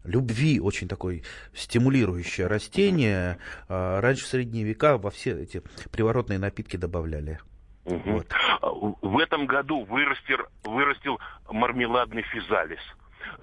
любви, 0.04 0.60
очень 0.60 0.88
такой 0.88 1.22
стимулирующее 1.54 2.46
растение. 2.46 3.38
А, 3.68 4.00
Раньше 4.00 4.24
в 4.24 4.28
средние 4.28 4.64
века 4.64 4.98
во 4.98 5.10
все 5.10 5.32
эти 5.42 5.62
приворотные 5.92 6.38
напитки 6.38 6.76
добавляли. 6.76 7.38
Мгм. 7.84 8.12
Вот. 8.14 8.26
А, 8.60 8.68
В 8.70 9.18
этом 9.18 9.46
году 9.46 9.84
вырастил, 9.84 10.38
вырастил 10.64 11.18
мармеладный 11.50 12.22
физалис. 12.22 12.80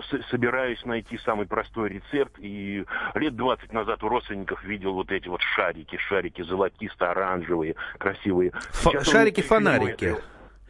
С- 0.09 0.29
собираюсь 0.29 0.83
найти 0.85 1.17
самый 1.19 1.47
простой 1.47 1.89
рецепт. 1.89 2.33
И 2.39 2.83
лет 3.15 3.35
20 3.35 3.71
назад 3.73 4.03
у 4.03 4.09
родственников 4.09 4.63
видел 4.63 4.93
вот 4.93 5.11
эти 5.11 5.27
вот 5.27 5.41
шарики, 5.55 5.97
шарики 5.97 6.41
золотисто-оранжевые, 6.43 7.75
красивые. 7.97 8.51
Он 8.85 9.03
шарики-фонарики. 9.03 10.05
это- 10.05 10.21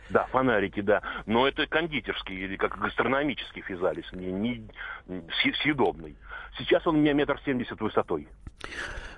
Да, 0.10 0.26
фонарики, 0.28 0.82
да. 0.82 1.02
Но 1.26 1.48
это 1.48 1.68
кондитерский 1.68 2.36
или 2.36 2.56
как 2.56 2.78
гастрономический 2.80 3.62
физалис, 3.62 4.06
не, 4.14 4.32
не 4.32 4.68
съ- 5.08 5.54
съедобный. 5.62 6.16
Сейчас 6.58 6.86
он 6.88 6.96
у 6.96 7.00
меня 7.00 7.14
метр 7.14 7.40
семьдесят 7.46 7.80
высотой. 7.82 8.28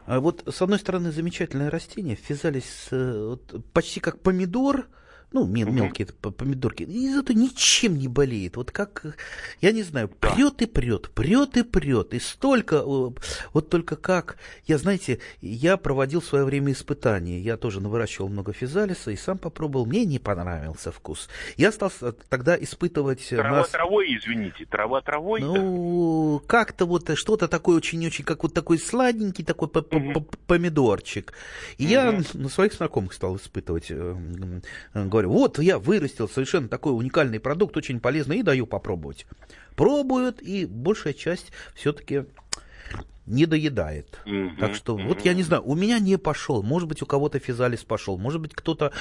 А 0.06 0.20
Вот 0.20 0.44
с 0.48 0.62
одной 0.62 0.80
стороны 0.80 1.12
замечательное 1.12 1.70
растение, 1.70 2.16
физалис 2.16 2.88
э, 2.92 3.28
вот, 3.30 3.72
почти 3.74 4.00
как 4.00 4.22
помидор, 4.22 4.88
ну, 5.32 5.46
мел- 5.46 5.70
мелкие 5.72 6.08
помидорки, 6.08 6.84
и 6.84 7.14
зато 7.14 7.34
ничем 7.34 7.98
не 7.98 8.08
болеет. 8.08 8.58
Вот 8.58 8.72
как, 8.72 9.16
я 9.62 9.72
не 9.72 9.84
знаю, 9.84 10.10
Да. 10.22 10.32
прет 10.34 10.62
и 10.62 10.66
прет, 10.66 11.12
прет 11.12 11.56
и 11.58 11.64
прет. 11.64 12.14
И 12.14 12.20
столько, 12.20 12.78
э, 12.78 13.10
вот 13.54 13.70
только 13.70 13.96
как, 13.96 14.38
я, 14.66 14.78
знаете, 14.78 15.20
я 15.42 15.78
проводил 15.78 16.22
в 16.22 16.26
свое 16.26 16.46
время 16.46 16.72
испытания. 16.72 17.40
Я 17.40 17.58
тоже 17.58 17.80
выращивал 17.80 18.30
много 18.30 18.54
физалиса 18.54 19.12
и 19.12 19.16
сам 19.16 19.38
попробовал. 19.38 19.86
Мне 19.86 20.04
не 20.06 20.18
понравился 20.20 20.92
вкус. 20.92 21.30
Я 21.58 21.72
стал 21.72 21.92
тогда 22.30 22.56
испытывать... 22.58 23.28
э, 23.32 23.36
Трава 23.38 23.58
нас- 23.58 23.70
травой, 23.70 24.18
извините, 24.18 24.66
трава 24.66 25.02
травой. 25.02 25.42
ну, 25.42 26.42
как-то 26.48 26.86
вот 26.86 27.10
что-то 27.18 27.48
такое 27.48 27.78
очень-очень, 27.78 28.24
как 28.26 28.44
вот 28.44 28.54
такой 28.54 28.80
сладенький 28.80 29.44
такой 29.46 29.68
помидорчик. 30.48 31.34
И 31.78 31.86
я 31.86 32.20
на 32.34 32.50
своих 32.50 32.74
знакомых 32.74 33.14
стал 33.14 33.36
испытывать. 33.38 33.88
э, 33.92 34.16
Говорю, 35.20 35.32
вот 35.32 35.60
я 35.60 35.80
вырастил 35.80 36.30
совершенно 36.30 36.70
такой 36.70 36.94
уникальный 36.94 37.42
продукт, 37.42 37.76
очень 37.76 38.00
полезный, 38.00 38.40
и 38.40 38.42
даю 38.42 38.66
попробовать. 38.66 39.26
Пробуют, 39.76 40.42
и 40.42 40.66
большая 40.66 41.12
часть 41.12 41.52
все-таки 41.76 42.24
не 43.26 43.46
доедает. 43.46 44.20
Мгм, 44.26 44.58
Так 44.58 44.74
что, 44.74 44.98
мгм. 44.98 45.08
вот 45.08 45.22
я 45.22 45.36
не 45.36 45.44
знаю, 45.44 45.62
у 45.64 45.76
меня 45.76 46.00
не 46.00 46.18
пошел. 46.18 46.64
Может 46.64 46.90
быть, 46.90 47.04
у 47.04 47.06
кого-то 47.06 47.38
физалис 47.38 47.84
пошел. 47.84 48.18
Может 48.18 48.42
быть, 48.42 48.56
кто-то 48.56 48.92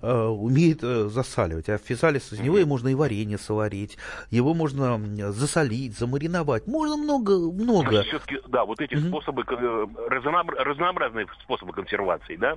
э, 0.00 0.24
умеет 0.26 0.78
э, 0.82 1.08
засаливать. 1.08 1.68
А 1.68 1.76
физалис, 1.76 2.32
из 2.32 2.40
него 2.40 2.58
и 2.58 2.64
можно 2.64 2.88
и 2.88 2.94
варенье 2.94 3.36
сварить. 3.36 3.98
Его 4.30 4.54
можно 4.54 4.98
засолить, 5.32 5.98
замариновать. 5.98 6.66
Можно 6.66 6.96
много, 6.96 7.38
много. 7.52 8.02
Все-таки, 8.04 8.38
да, 8.48 8.64
вот 8.64 8.80
эти 8.80 8.94
Мгм. 8.94 9.08
способы, 9.08 9.42
э, 9.42 9.86
разнообра- 10.08 10.62
разнообразные 10.64 11.26
способы 11.42 11.74
консервации, 11.74 12.36
да? 12.36 12.56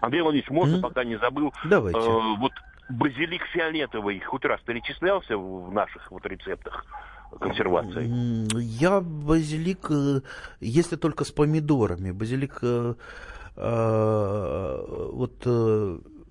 Андрей 0.00 0.22
Владимирович, 0.22 0.50
можно, 0.50 0.74
Мгм. 0.76 0.82
пока 0.82 1.02
не 1.02 1.16
забыл, 1.18 1.52
Давайте. 1.64 1.98
э, 1.98 2.36
вот 2.38 2.52
базилик 2.88 3.42
фиолетовый 3.52 4.20
хоть 4.20 4.44
раз 4.44 4.60
перечислялся 4.60 5.36
в 5.36 5.72
наших 5.72 6.10
вот 6.12 6.24
рецептах 6.24 6.86
консервации? 7.40 8.04
М, 8.06 8.48
Я 8.58 9.00
базилик, 9.00 9.90
э, 9.90 10.20
если 10.60 10.96
только 10.96 11.24
с 11.24 11.30
помидорами. 11.30 12.10
Базилик 12.12 12.58
э, 12.62 12.94
э, 13.56 14.84
вот 15.12 15.46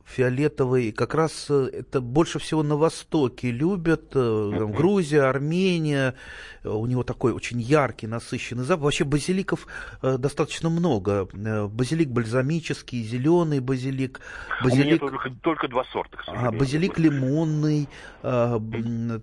фиолетовый, 0.07 0.93
как 0.93 1.13
раз 1.13 1.47
э, 1.49 1.69
это 1.73 1.99
больше 1.99 2.39
всего 2.39 2.63
на 2.63 2.77
Востоке 2.77 3.51
любят, 3.51 4.11
э, 4.15 4.51
там, 4.57 4.71
Грузия, 4.71 5.23
Армения, 5.23 6.15
э, 6.63 6.69
у 6.69 6.85
него 6.85 7.03
такой 7.03 7.33
очень 7.33 7.59
яркий, 7.59 8.07
насыщенный 8.07 8.63
запах. 8.63 8.85
Вообще 8.85 9.03
базиликов 9.03 9.67
достаточно 10.01 10.69
много. 10.69 11.27
Базилик 11.67 12.09
бальзамический, 12.09 13.03
зеленый 13.03 13.59
базилик, 13.59 14.21
У 14.61 14.67
меня 14.67 14.77
базилик... 14.77 14.99
только, 15.01 15.29
только 15.41 15.67
два 15.67 15.83
сорта, 15.91 16.17
А, 16.27 16.51
базилик 16.51 16.97
лимонный, 16.97 17.89
а, 18.23 18.61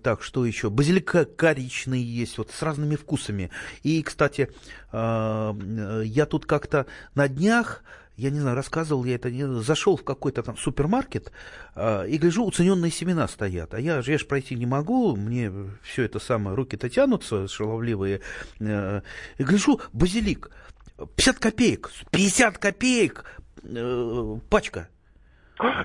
так, 0.02 0.22
что 0.22 0.44
еще? 0.44 0.68
Базилик 0.68 1.10
ко- 1.10 1.24
коричный 1.24 2.00
есть, 2.00 2.36
вот 2.36 2.50
с 2.50 2.62
разными 2.62 2.96
вкусами. 2.96 3.50
И, 3.82 4.02
кстати, 4.02 4.50
я 4.92 6.26
тут 6.28 6.46
как-то 6.46 6.86
на 7.14 7.26
днях 7.28 7.82
я 8.16 8.30
не 8.30 8.38
знаю, 8.38 8.56
рассказывал 8.56 9.04
я 9.04 9.16
это, 9.16 9.30
не, 9.30 9.44
зашел 9.62 9.97
в 9.97 10.04
какой-то 10.04 10.42
там 10.42 10.56
супермаркет 10.56 11.33
э, 11.75 12.09
и 12.09 12.18
гляжу, 12.18 12.44
уцененные 12.44 12.90
семена 12.90 13.26
стоят. 13.26 13.75
А 13.75 13.80
я, 13.80 13.97
я 13.97 14.18
же 14.18 14.25
пройти 14.25 14.54
не 14.54 14.66
могу, 14.66 15.16
мне 15.16 15.50
все 15.83 16.04
это 16.04 16.21
самое, 16.21 16.56
руки-то 16.56 16.88
тянутся 16.88 17.49
шаловливые. 17.49 18.21
Э, 18.61 19.00
и 19.38 19.42
гляжу, 19.42 19.80
базилик, 19.92 20.50
50 21.16 21.38
копеек, 21.38 21.90
50 22.11 22.59
копеек 22.59 23.25
э, 23.64 24.37
пачка. 24.49 24.88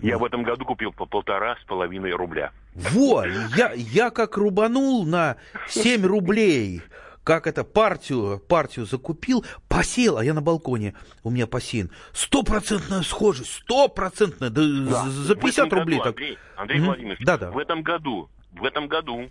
Я 0.02 0.18
в 0.18 0.26
этом 0.26 0.44
году 0.44 0.66
купил 0.66 0.92
по 0.92 1.06
полтора 1.06 1.56
с 1.62 1.66
половиной 1.66 2.12
рубля. 2.12 2.52
Вот, 2.76 3.28
я, 3.56 3.74
я 3.74 4.10
как 4.10 4.38
рубанул 4.38 5.06
на 5.06 5.38
7 5.68 6.06
рублей 6.06 6.82
как 7.30 7.46
это 7.46 7.64
партию, 7.64 8.42
партию 8.48 8.88
закупил, 8.88 9.46
посеял, 9.68 10.18
а 10.18 10.26
я 10.26 10.34
на 10.34 10.42
балконе, 10.42 10.96
у 11.24 11.30
меня 11.30 11.46
посеян. 11.46 11.92
Стопроцентная 12.12 13.04
схожесть, 13.04 13.52
стопроцентная, 13.52 14.50
да, 14.50 14.64
да. 14.64 15.04
за 15.08 15.36
50 15.36 15.72
рублей. 15.74 16.00
Году, 16.00 16.10
так. 16.10 16.16
Андрей, 16.16 16.38
Андрей 16.56 16.80
mm-hmm. 16.80 16.86
Владимирович, 16.86 17.20
да, 17.24 17.38
да. 17.38 17.52
в 17.52 17.60
этом 17.60 17.84
году, 17.84 18.32
в 18.54 18.66
этом 18.66 18.88
году 18.88 19.30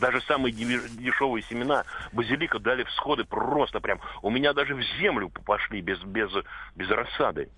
даже 0.00 0.20
самые 0.22 0.52
дешевые 0.52 1.44
семена 1.44 1.84
базилика 2.10 2.58
дали 2.58 2.82
всходы 2.82 3.22
просто 3.22 3.78
прям. 3.78 4.00
У 4.22 4.30
меня 4.30 4.52
даже 4.52 4.74
в 4.74 4.82
землю 5.00 5.30
пошли 5.46 5.80
без, 5.80 6.00
без, 6.00 6.32
без 6.74 6.90
рассады. 6.90 7.50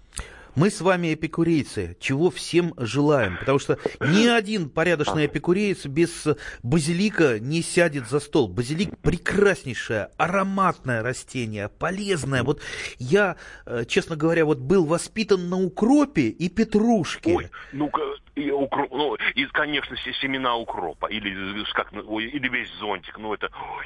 Мы 0.57 0.71
с 0.71 0.80
вами 0.80 1.14
эпикурейцы, 1.14 1.97
чего 2.00 2.30
всем 2.30 2.75
желаем, 2.76 3.37
потому 3.38 3.59
что 3.59 3.78
ни 4.00 4.26
один 4.26 4.69
порядочный 4.69 5.26
эпикуреец 5.26 5.87
без 5.87 6.26
базилика 6.62 7.38
не 7.38 7.62
сядет 7.62 8.09
за 8.09 8.21
стол. 8.21 8.49
Базилик 8.49 8.99
прекраснейшее, 8.99 10.11
ароматное 10.16 11.02
растение, 11.02 11.69
полезное. 11.69 12.42
Вот 12.42 12.61
я, 12.99 13.37
э, 13.66 13.85
честно 13.87 14.16
говоря, 14.16 14.45
вот 14.45 14.59
был 14.59 14.85
воспитан 14.87 15.49
на 15.49 15.61
укропе 15.61 16.28
и 16.28 16.49
петрушке. 16.49 17.37
Ой, 17.37 17.50
ну-ка, 17.73 18.00
и, 18.35 18.50
укроп, 18.50 18.90
ну, 18.90 19.16
и, 19.35 19.47
конечно, 19.47 19.97
семена 20.21 20.57
укропа, 20.57 21.07
или, 21.07 21.64
как, 21.75 21.92
или 21.92 22.49
весь 22.49 22.73
зонтик, 22.78 23.19
ну 23.19 23.35
это... 23.35 23.47
Ой, 23.47 23.85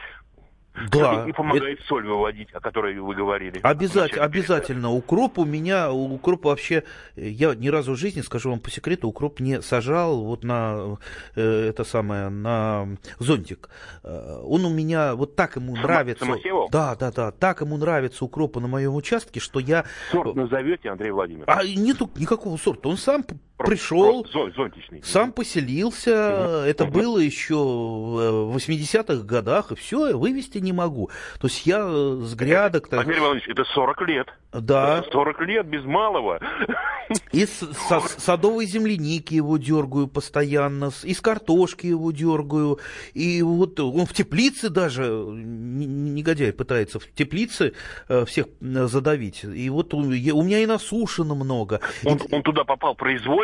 да. 0.91 1.25
И 1.29 1.33
помогает 1.33 1.79
это... 1.79 1.87
соль 1.87 2.07
выводить, 2.07 2.49
о 2.53 2.61
которой 2.61 2.99
вы 2.99 3.15
говорили. 3.15 3.61
Обязательно, 3.63 4.25
обязательно. 4.25 4.91
Укроп 4.91 5.39
у 5.39 5.45
меня, 5.45 5.93
укроп 5.93 6.47
вообще, 6.47 6.83
я 7.15 7.55
ни 7.55 7.69
разу 7.69 7.93
в 7.93 7.97
жизни, 7.97 8.23
скажу 8.23 8.51
вам 8.51 8.59
по 8.59 8.71
секрету, 8.71 9.09
укроп 9.09 9.39
не 9.41 9.63
сажал 9.63 10.25
вот 10.25 10.43
на 10.43 10.99
э, 11.37 11.69
это 11.69 11.85
самое, 11.85 12.29
на 12.29 12.89
зонтик. 13.19 13.69
Э, 14.03 14.41
он 14.43 14.65
у 14.65 14.71
меня, 14.71 15.15
вот 15.15 15.37
так 15.37 15.57
ему 15.57 15.77
нравится. 15.77 16.25
Самосевал? 16.25 16.69
Да, 16.71 16.97
да, 16.97 17.13
да, 17.13 17.31
так 17.31 17.61
ему 17.61 17.77
нравится 17.77 18.25
укропа 18.25 18.59
на 18.59 18.67
моем 18.67 18.95
участке, 18.95 19.39
что 19.39 19.61
я... 19.61 19.85
Сорт 20.11 20.35
назовете, 20.35 20.91
Андрей 20.91 21.13
Владимирович? 21.13 21.49
А 21.49 21.65
нету 21.65 22.11
никакого 22.17 22.57
сорта, 22.57 22.89
он 22.89 22.97
сам 22.97 23.25
пришел, 23.57 24.27
зонтичный. 24.57 25.03
сам 25.03 25.33
поселился, 25.33 26.11
угу. 26.11 26.69
это 26.69 26.85
угу. 26.85 26.93
было 26.93 27.19
еще 27.19 27.55
в 27.55 28.57
80-х 28.57 29.25
годах, 29.25 29.73
и 29.73 29.75
все, 29.77 30.17
вывести 30.17 30.59
не 30.59 30.73
могу. 30.73 31.11
То 31.41 31.47
есть 31.47 31.67
я 31.67 31.87
с 31.87 32.35
грядок... 32.35 32.93
Андрей 32.93 33.19
Иванович, 33.19 33.49
это 33.49 33.65
40 33.65 34.03
лет. 34.03 34.29
Да. 34.53 34.99
Это 34.99 35.11
40 35.11 35.41
лет 35.43 35.67
без 35.67 35.85
малого. 35.85 36.41
Из 37.33 37.51
со 37.51 38.01
садовой 38.01 38.65
земляники 38.65 39.35
его 39.35 39.59
дергаю 39.59 40.09
постоянно, 40.09 40.91
из 41.03 41.21
картошки 41.21 41.87
его 41.87 42.13
дергаю, 42.13 42.79
и 43.13 43.43
вот 43.43 43.79
он 43.79 44.07
в 44.07 44.15
теплице 44.15 44.71
даже, 44.71 45.03
негодяй 45.05 46.53
пытается 46.55 46.99
в 46.99 47.13
теплице 47.13 47.75
э, 48.09 48.25
всех 48.25 48.47
задавить, 48.61 49.45
и 49.45 49.69
вот 49.69 49.93
у 49.93 50.03
меня 50.03 50.61
и 50.61 50.67
насушено 50.67 51.35
много. 51.35 51.81
Он, 52.05 52.19
он 52.31 52.43
туда 52.43 52.65
попал 52.65 52.95
произвольно? 52.95 53.44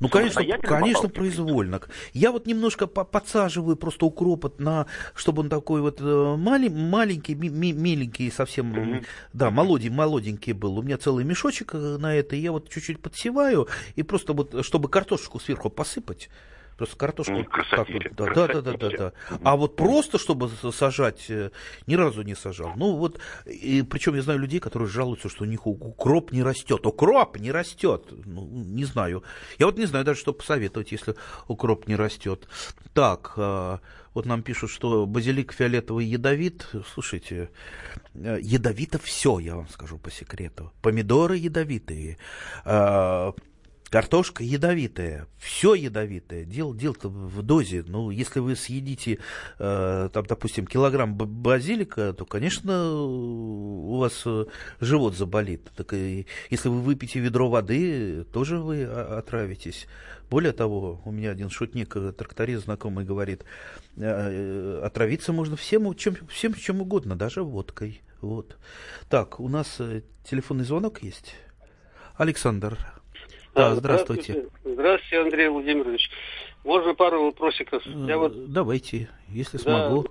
Ну, 0.00 0.08
конечно, 0.08 0.42
конечно, 0.62 1.08
произвольно. 1.08 1.80
Я 2.14 2.32
вот 2.32 2.46
немножко 2.46 2.86
подсаживаю 2.86 3.76
просто 3.76 4.06
укроп 4.06 4.58
на, 4.58 4.86
чтобы 5.14 5.42
он 5.42 5.50
такой 5.50 5.82
вот 5.82 6.00
э, 6.00 6.36
малень, 6.36 6.74
маленький, 6.74 7.34
миленький 7.34 8.30
совсем, 8.30 8.72
mm-hmm. 8.72 9.06
да, 9.34 9.50
молоденький, 9.50 9.94
молоденький 9.94 10.52
был. 10.54 10.78
У 10.78 10.82
меня 10.82 10.96
целый 10.96 11.24
мешочек 11.24 11.74
э, 11.74 11.98
на 11.98 12.14
это, 12.14 12.34
и 12.34 12.40
я 12.40 12.52
вот 12.52 12.70
чуть-чуть 12.70 13.00
подсеваю, 13.00 13.68
и 13.94 14.02
просто 14.02 14.32
вот, 14.32 14.64
чтобы 14.64 14.88
картошечку 14.88 15.38
сверху 15.38 15.68
посыпать, 15.68 16.30
Просто 16.76 16.96
картошку... 16.96 17.32
Ну, 17.32 17.44
красоте, 17.44 18.10
так, 18.16 18.34
да, 18.34 18.46
да, 18.46 18.60
да, 18.62 18.72
да, 18.76 18.90
да. 18.90 19.12
А 19.44 19.56
вот 19.56 19.76
просто, 19.76 20.18
чтобы 20.18 20.50
сажать, 20.72 21.26
э, 21.28 21.50
ни 21.86 21.94
разу 21.94 22.22
не 22.22 22.34
сажал. 22.34 22.72
Ну 22.76 22.96
вот, 22.96 23.20
и, 23.46 23.82
причем 23.82 24.14
я 24.14 24.22
знаю 24.22 24.38
людей, 24.38 24.60
которые 24.60 24.88
жалуются, 24.88 25.28
что 25.28 25.44
у 25.44 25.46
них 25.46 25.66
укроп 25.66 26.32
не 26.32 26.42
растет. 26.42 26.86
Укроп 26.86 27.38
не 27.38 27.52
растет. 27.52 28.06
Ну, 28.24 28.46
не 28.46 28.84
знаю. 28.84 29.22
Я 29.58 29.66
вот 29.66 29.78
не 29.78 29.86
знаю 29.86 30.04
даже, 30.04 30.20
что 30.20 30.32
посоветовать, 30.32 30.92
если 30.92 31.14
укроп 31.48 31.86
не 31.86 31.96
растет. 31.96 32.48
Так, 32.94 33.34
а, 33.36 33.80
вот 34.14 34.26
нам 34.26 34.42
пишут, 34.42 34.70
что 34.70 35.06
базилик 35.06 35.52
фиолетовый 35.52 36.06
ядовит. 36.06 36.66
Слушайте, 36.94 37.50
э, 38.14 38.38
ядовито 38.40 38.98
все, 38.98 39.38
я 39.38 39.54
вам 39.54 39.68
скажу 39.68 39.98
по 39.98 40.10
секрету. 40.10 40.72
Помидоры 40.82 41.36
ядовитые, 41.36 42.18
Картошка 43.90 44.44
ядовитая, 44.44 45.26
все 45.38 45.74
ядовитое. 45.74 46.44
Дело, 46.44 46.76
дело-то 46.76 47.08
в 47.08 47.42
дозе. 47.42 47.84
Ну, 47.86 48.10
если 48.10 48.38
вы 48.38 48.54
съедите, 48.54 49.18
э, 49.58 50.08
там, 50.12 50.26
допустим, 50.26 50.66
килограмм 50.66 51.16
базилика, 51.16 52.12
то, 52.12 52.24
конечно, 52.24 52.92
у 52.92 53.98
вас 53.98 54.22
э, 54.26 54.44
живот 54.80 55.16
заболит. 55.16 55.72
Так 55.76 55.92
и 55.92 56.26
если 56.50 56.68
вы 56.68 56.80
выпьете 56.80 57.18
ведро 57.18 57.50
воды, 57.50 58.24
тоже 58.32 58.58
вы 58.58 58.84
отравитесь. 58.84 59.88
Более 60.30 60.52
того, 60.52 61.02
у 61.04 61.10
меня 61.10 61.32
один 61.32 61.50
шутник, 61.50 61.96
э, 61.96 62.12
тракторист 62.12 62.64
знакомый, 62.64 63.04
говорит, 63.04 63.44
э, 63.96 64.02
э, 64.04 64.80
отравиться 64.84 65.32
можно 65.32 65.56
всем 65.56 65.92
чем, 65.96 66.14
всем, 66.28 66.54
чем 66.54 66.80
угодно, 66.80 67.16
даже 67.16 67.42
водкой. 67.42 68.02
Вот. 68.20 68.56
Так, 69.08 69.40
у 69.40 69.48
нас 69.48 69.80
телефонный 70.22 70.64
звонок 70.64 71.02
есть. 71.02 71.34
Александр, 72.14 72.78
да, 73.54 73.74
здравствуйте. 73.74 74.46
Здравствуйте, 74.64 75.20
Андрей 75.20 75.48
Владимирович. 75.48 76.10
Можно 76.64 76.94
пару 76.94 77.24
вопросиков? 77.24 77.84
Я 77.86 78.18
вот... 78.18 78.52
Давайте, 78.52 79.08
если 79.28 79.56
да, 79.58 79.88
смогу. 79.88 80.06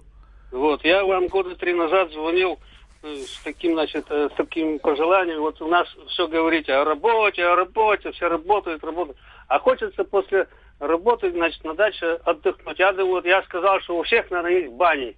Вот, 0.52 0.84
я 0.84 1.06
вам 1.06 1.28
года 1.28 1.56
три 1.56 1.74
назад 1.74 2.12
звонил 2.12 2.60
э, 3.04 3.16
с 3.16 3.40
таким, 3.44 3.74
значит, 3.74 4.06
э, 4.10 4.30
с 4.34 4.36
таким 4.36 4.80
пожеланием. 4.80 5.42
Вот 5.42 5.62
у 5.62 5.68
нас 5.68 5.88
все 6.08 6.28
говорите 6.28 6.74
о 6.74 6.84
работе, 6.84 7.46
о 7.46 7.56
работе, 7.56 8.12
все 8.12 8.28
работают, 8.28 8.84
работают. 8.84 9.18
А 9.48 9.60
хочется 9.60 10.04
после 10.04 10.48
работы, 10.80 11.32
значит, 11.32 11.64
на 11.64 11.76
даче 11.76 12.20
отдохнуть. 12.24 12.80
Я 12.80 12.92
думаю, 12.94 13.16
вот 13.16 13.26
я 13.26 13.44
сказал, 13.44 13.80
что 13.82 13.98
у 13.98 14.04
всех, 14.04 14.32
наверное, 14.32 14.60
есть 14.60 14.74
бани. 14.74 15.16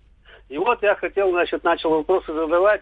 И 0.49 0.57
вот 0.57 0.83
я 0.83 0.95
хотел, 0.95 1.31
значит, 1.31 1.63
начал 1.63 1.91
вопросы 1.91 2.33
задавать. 2.33 2.81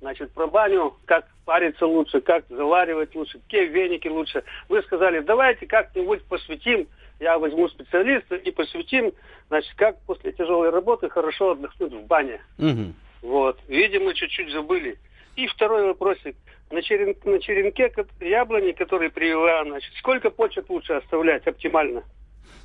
Значит, 0.00 0.32
про 0.32 0.46
баню, 0.46 0.96
как 1.04 1.26
париться 1.44 1.86
лучше, 1.86 2.20
как 2.20 2.44
заваривать 2.48 3.14
лучше, 3.14 3.38
какие 3.40 3.66
веники 3.66 4.08
лучше. 4.08 4.44
Вы 4.68 4.82
сказали, 4.82 5.20
давайте 5.20 5.66
как-нибудь 5.66 6.24
посвятим, 6.24 6.86
я 7.20 7.38
возьму 7.38 7.68
специалиста 7.68 8.36
и 8.36 8.50
посвятим, 8.50 9.12
значит, 9.48 9.72
как 9.76 10.00
после 10.02 10.32
тяжелой 10.32 10.70
работы 10.70 11.08
хорошо 11.08 11.52
отдохнуть 11.52 11.92
в 11.92 12.06
бане. 12.06 12.40
Угу. 12.58 12.94
Вот. 13.22 13.60
Видимо, 13.68 14.14
чуть-чуть 14.14 14.50
забыли. 14.50 14.98
И 15.36 15.46
второй 15.46 15.86
вопросик. 15.86 16.36
На, 16.70 16.82
черен... 16.82 17.14
на 17.24 17.38
черенке 17.38 17.92
яблони, 18.20 18.72
которые 18.72 19.10
прививаю, 19.10 19.66
значит, 19.66 19.92
сколько 19.98 20.30
почек 20.30 20.68
лучше 20.68 20.94
оставлять 20.94 21.46
оптимально? 21.46 22.02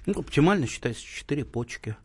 Ну, 0.06 0.14
оптимально 0.20 0.68
считается 0.68 1.06
4 1.06 1.46
почки. 1.46 1.96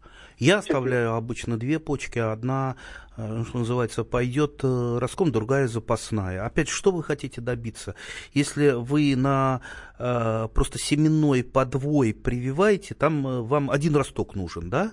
Я 0.43 0.59
оставляю 0.59 1.15
обычно 1.15 1.57
две 1.57 1.79
почки, 1.79 2.19
одна, 2.19 2.75
э, 3.17 3.45
что 3.47 3.59
называется, 3.59 4.03
пойдет 4.03 4.59
э, 4.65 4.99
роском, 4.99 5.31
другая 5.31 5.69
запасная. 5.69 6.45
Опять, 6.45 6.69
что 6.69 6.91
вы 6.91 7.05
хотите 7.05 7.41
добиться? 7.41 7.95
Если 8.33 8.71
вы 8.73 9.15
на 9.15 9.61
э, 10.01 10.49
просто 10.53 10.81
семенной 10.81 11.45
подвой 11.45 12.13
прививаете, 12.13 12.95
там 12.97 13.47
вам 13.47 13.71
один 13.71 13.95
росток 13.95 14.35
нужен, 14.35 14.69
да? 14.69 14.91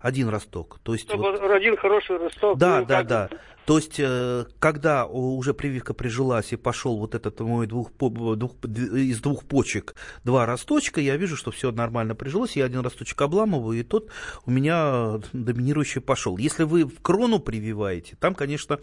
один 0.00 0.28
росток. 0.28 0.80
То 0.82 0.92
есть 0.92 1.08
Чтобы 1.08 1.32
вот... 1.32 1.40
один 1.50 1.78
хороший 1.78 2.18
росток. 2.18 2.58
Да, 2.58 2.84
да, 2.84 3.02
да. 3.02 3.30
То 3.66 3.78
есть, 3.78 3.96
э, 3.98 4.46
когда 4.58 5.06
уже 5.06 5.54
прививка 5.54 5.94
прижилась 5.94 6.52
и 6.52 6.56
пошел 6.56 6.98
вот 6.98 7.14
этот 7.14 7.40
мой 7.40 7.66
двух, 7.66 7.92
двух, 7.92 8.52
из 8.64 9.20
двух 9.20 9.44
почек 9.44 9.94
два 10.24 10.46
росточка, 10.46 11.00
я 11.00 11.16
вижу, 11.16 11.36
что 11.36 11.50
все 11.50 11.70
нормально 11.70 12.14
прижилось, 12.14 12.56
я 12.56 12.64
один 12.64 12.80
росточек 12.80 13.20
обламываю, 13.22 13.78
и 13.78 13.82
тот 13.82 14.10
у 14.46 14.50
меня 14.50 15.20
доминирующий 15.32 16.00
пошел. 16.00 16.36
Если 16.36 16.64
вы 16.64 16.84
в 16.84 17.00
крону 17.00 17.38
прививаете, 17.38 18.16
там, 18.18 18.34
конечно, 18.34 18.80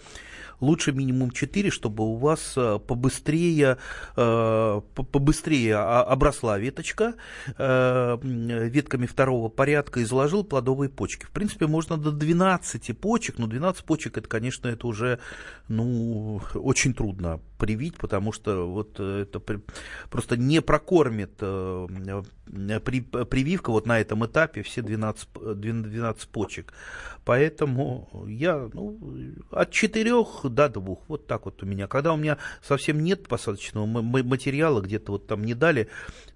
лучше 0.60 0.92
минимум 0.92 1.32
4, 1.32 1.70
чтобы 1.70 2.06
у 2.06 2.16
вас 2.16 2.54
э, 2.56 2.80
побыстрее, 2.80 3.78
э, 4.16 4.82
побыстрее 5.12 5.76
обросла 5.78 6.58
веточка 6.58 7.16
ветками 7.58 9.06
второго 9.06 9.50
порядка 9.50 10.00
и 10.00 10.06
заложил 10.06 10.44
плодовые 10.44 10.90
почки. 10.90 11.26
В 11.26 11.32
принципе, 11.32 11.68
можно 11.68 11.98
до 11.98 12.12
12 12.12 12.98
почек, 12.98 13.38
но 13.38 13.48
12 13.48 13.84
почек, 13.84 14.18
это, 14.18 14.28
конечно, 14.28 14.67
это 14.68 14.88
уже, 14.88 15.20
ну, 15.68 16.42
очень 16.54 16.94
трудно 16.94 17.40
привить, 17.58 17.98
потому 17.98 18.32
что 18.32 18.68
вот 18.68 19.00
это 19.00 19.42
просто 20.10 20.38
не 20.38 20.62
прокормит 20.62 21.32
э, 21.42 21.88
при, 22.84 23.02
прививка 23.02 23.72
вот 23.72 23.86
на 23.86 24.00
этом 24.00 24.26
этапе 24.26 24.62
все 24.62 24.82
12, 24.82 25.28
12 25.34 26.30
почек. 26.30 26.74
Поэтому 27.26 28.10
я 28.28 28.70
ну, 28.74 28.98
от 29.52 29.72
4 29.72 30.12
до 30.44 30.70
2, 30.70 30.98
вот 31.08 31.28
так 31.28 31.46
вот 31.46 31.64
у 31.64 31.66
меня. 31.66 31.88
Когда 31.88 32.14
у 32.14 32.18
меня 32.18 32.38
совсем 32.62 33.04
нет 33.04 33.28
посадочного 33.28 33.86
материала, 33.86 34.82
где-то 34.82 35.14
вот 35.14 35.28
там 35.28 35.44
не 35.44 35.54
дали 35.54 35.90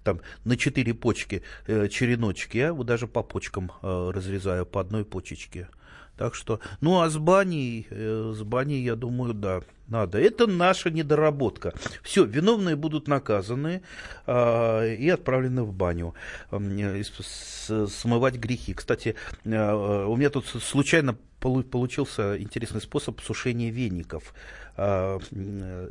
там 0.04 0.20
на 0.44 0.56
4 0.56 0.94
почки 0.94 1.42
э, 1.66 1.88
череночки, 1.88 2.58
я 2.58 2.74
вот 2.74 2.86
даже 2.86 3.06
по 3.06 3.22
почкам 3.22 3.72
э, 3.82 4.10
разрезаю 4.14 4.66
по 4.66 4.80
одной 4.80 5.04
почечке. 5.04 5.68
Так 6.16 6.34
что, 6.34 6.60
ну 6.80 7.00
а 7.00 7.08
с 7.08 7.16
баней, 7.16 7.86
э, 7.90 8.32
с 8.34 8.42
баней, 8.42 8.82
я 8.82 8.96
думаю, 8.96 9.34
да, 9.34 9.62
надо. 9.88 10.18
Это 10.18 10.46
наша 10.46 10.90
недоработка. 10.90 11.74
Все, 12.02 12.24
виновные 12.24 12.76
будут 12.76 13.08
наказаны 13.08 13.82
э, 14.26 14.94
и 14.94 15.08
отправлены 15.08 15.62
в 15.62 15.72
баню 15.72 16.14
э, 16.50 17.02
с, 17.02 17.86
смывать 17.88 18.36
грехи. 18.36 18.74
Кстати, 18.74 19.14
э, 19.44 20.04
у 20.04 20.16
меня 20.16 20.30
тут 20.30 20.46
случайно 20.46 21.16
получился 21.40 22.40
интересный 22.40 22.80
способ 22.80 23.20
сушения 23.20 23.70
веников. 23.70 24.34
Э, 24.76 25.18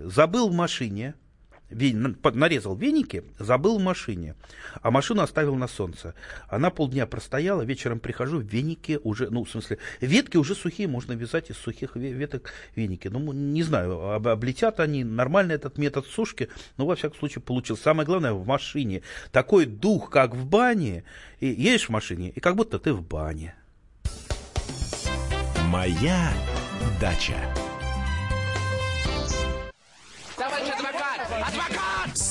забыл 0.06 0.50
в 0.50 0.54
машине, 0.54 1.14
нарезал 1.72 2.76
веники, 2.76 3.24
забыл 3.40 3.80
в 3.80 3.82
машине, 3.84 4.36
а 4.82 4.92
машину 4.92 5.22
оставил 5.22 5.56
на 5.56 5.68
солнце. 5.68 6.14
Она 6.48 6.70
полдня 6.70 7.06
простояла, 7.06 7.64
вечером 7.64 8.00
прихожу, 8.00 8.40
веники 8.40 9.00
уже, 9.04 9.30
ну, 9.30 9.44
в 9.44 9.50
смысле, 9.50 9.78
ветки 10.00 10.38
уже 10.38 10.56
сухие, 10.56 10.88
можно 10.88 11.14
вязать 11.14 11.50
из 11.50 11.58
сухих 11.58 11.96
веток 11.96 12.52
веники. 12.76 13.08
Ну, 13.08 13.32
не 13.32 13.64
знаю, 13.64 14.14
облетят 14.14 14.80
они, 14.80 15.04
нормальный 15.04 15.56
этот 15.56 15.78
метод 15.78 16.06
сушки, 16.06 16.50
но, 16.78 16.86
во 16.86 16.96
всяком 16.96 17.18
случае, 17.18 17.42
получился. 17.42 17.84
Самое 17.84 18.06
главное, 18.06 18.34
в 18.34 18.46
машине 18.46 19.02
такой 19.32 19.66
дух, 19.66 20.10
как 20.10 20.36
в 20.36 20.46
бане, 20.46 21.04
и 21.40 21.48
едешь 21.48 21.88
в 21.88 21.90
машине, 21.90 22.30
и 22.30 22.40
как 22.40 22.56
будто 22.56 22.80
ты 22.80 22.94
в 22.94 23.02
бане. 23.02 23.56
Моя 25.70 26.34
дача. 27.00 27.61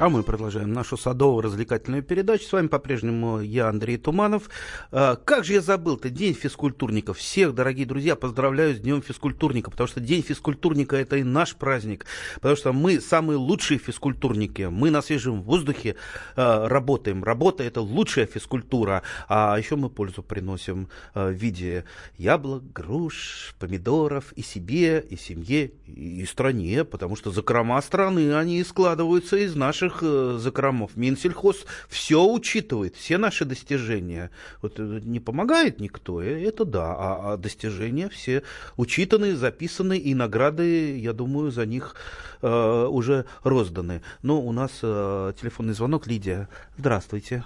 А 0.00 0.08
мы 0.08 0.22
продолжаем 0.22 0.72
нашу 0.72 0.96
садово-развлекательную 0.96 2.02
передачу. 2.02 2.44
С 2.44 2.52
вами 2.52 2.68
по-прежнему 2.68 3.40
я, 3.42 3.68
Андрей 3.68 3.98
Туманов. 3.98 4.48
А, 4.90 5.16
как 5.16 5.44
же 5.44 5.52
я 5.52 5.60
забыл-то 5.60 6.08
День 6.08 6.32
физкультурников. 6.32 7.18
Всех, 7.18 7.54
дорогие 7.54 7.84
друзья, 7.84 8.16
поздравляю 8.16 8.74
с 8.74 8.78
Днем 8.78 9.02
физкультурника, 9.02 9.70
потому 9.70 9.88
что 9.88 10.00
День 10.00 10.22
физкультурника– 10.22 10.96
это 10.96 11.18
и 11.18 11.22
наш 11.22 11.54
праздник, 11.54 12.06
потому 12.36 12.56
что 12.56 12.72
мы 12.72 12.98
самые 12.98 13.36
лучшие 13.36 13.76
физкультурники. 13.76 14.62
Мы 14.70 14.88
на 14.88 15.02
свежем 15.02 15.42
воздухе 15.42 15.96
а, 16.34 16.66
работаем. 16.66 17.22
Работа– 17.22 17.62
это 17.64 17.82
лучшая 17.82 18.24
физкультура. 18.24 19.02
А 19.28 19.54
еще 19.58 19.76
мы 19.76 19.90
пользу 19.90 20.22
приносим 20.22 20.88
а, 21.12 21.28
в 21.28 21.34
виде 21.34 21.84
яблок, 22.16 22.72
груш, 22.72 23.54
помидоров 23.58 24.32
и 24.32 24.40
себе, 24.40 25.04
и 25.10 25.16
семье, 25.16 25.72
и 25.86 26.24
стране, 26.24 26.84
потому 26.86 27.16
что 27.16 27.30
закрома 27.30 27.78
страны, 27.82 28.34
они 28.34 28.64
складываются 28.64 29.36
из 29.36 29.54
наших 29.54 29.89
наших 29.90 30.02
э, 30.02 30.38
закромов. 30.38 30.96
Минсельхоз 30.96 31.64
все 31.88 32.24
учитывает, 32.24 32.96
все 32.96 33.18
наши 33.18 33.44
достижения. 33.44 34.30
Вот 34.62 34.78
э, 34.78 35.00
не 35.02 35.20
помогает 35.20 35.80
никто, 35.80 36.22
э, 36.22 36.42
это 36.42 36.64
да, 36.64 36.94
а, 36.96 37.32
а 37.32 37.36
достижения 37.36 38.08
все 38.08 38.42
учитаны, 38.76 39.36
записаны, 39.36 39.98
и 39.98 40.14
награды, 40.14 40.98
я 40.98 41.12
думаю, 41.12 41.50
за 41.50 41.66
них 41.66 41.94
уже 42.42 43.26
розданы. 43.42 44.00
Но 44.22 44.40
у 44.40 44.52
нас 44.52 44.70
телефонный 44.80 45.74
звонок, 45.74 46.06
Лидия. 46.06 46.48
Здравствуйте. 46.78 47.44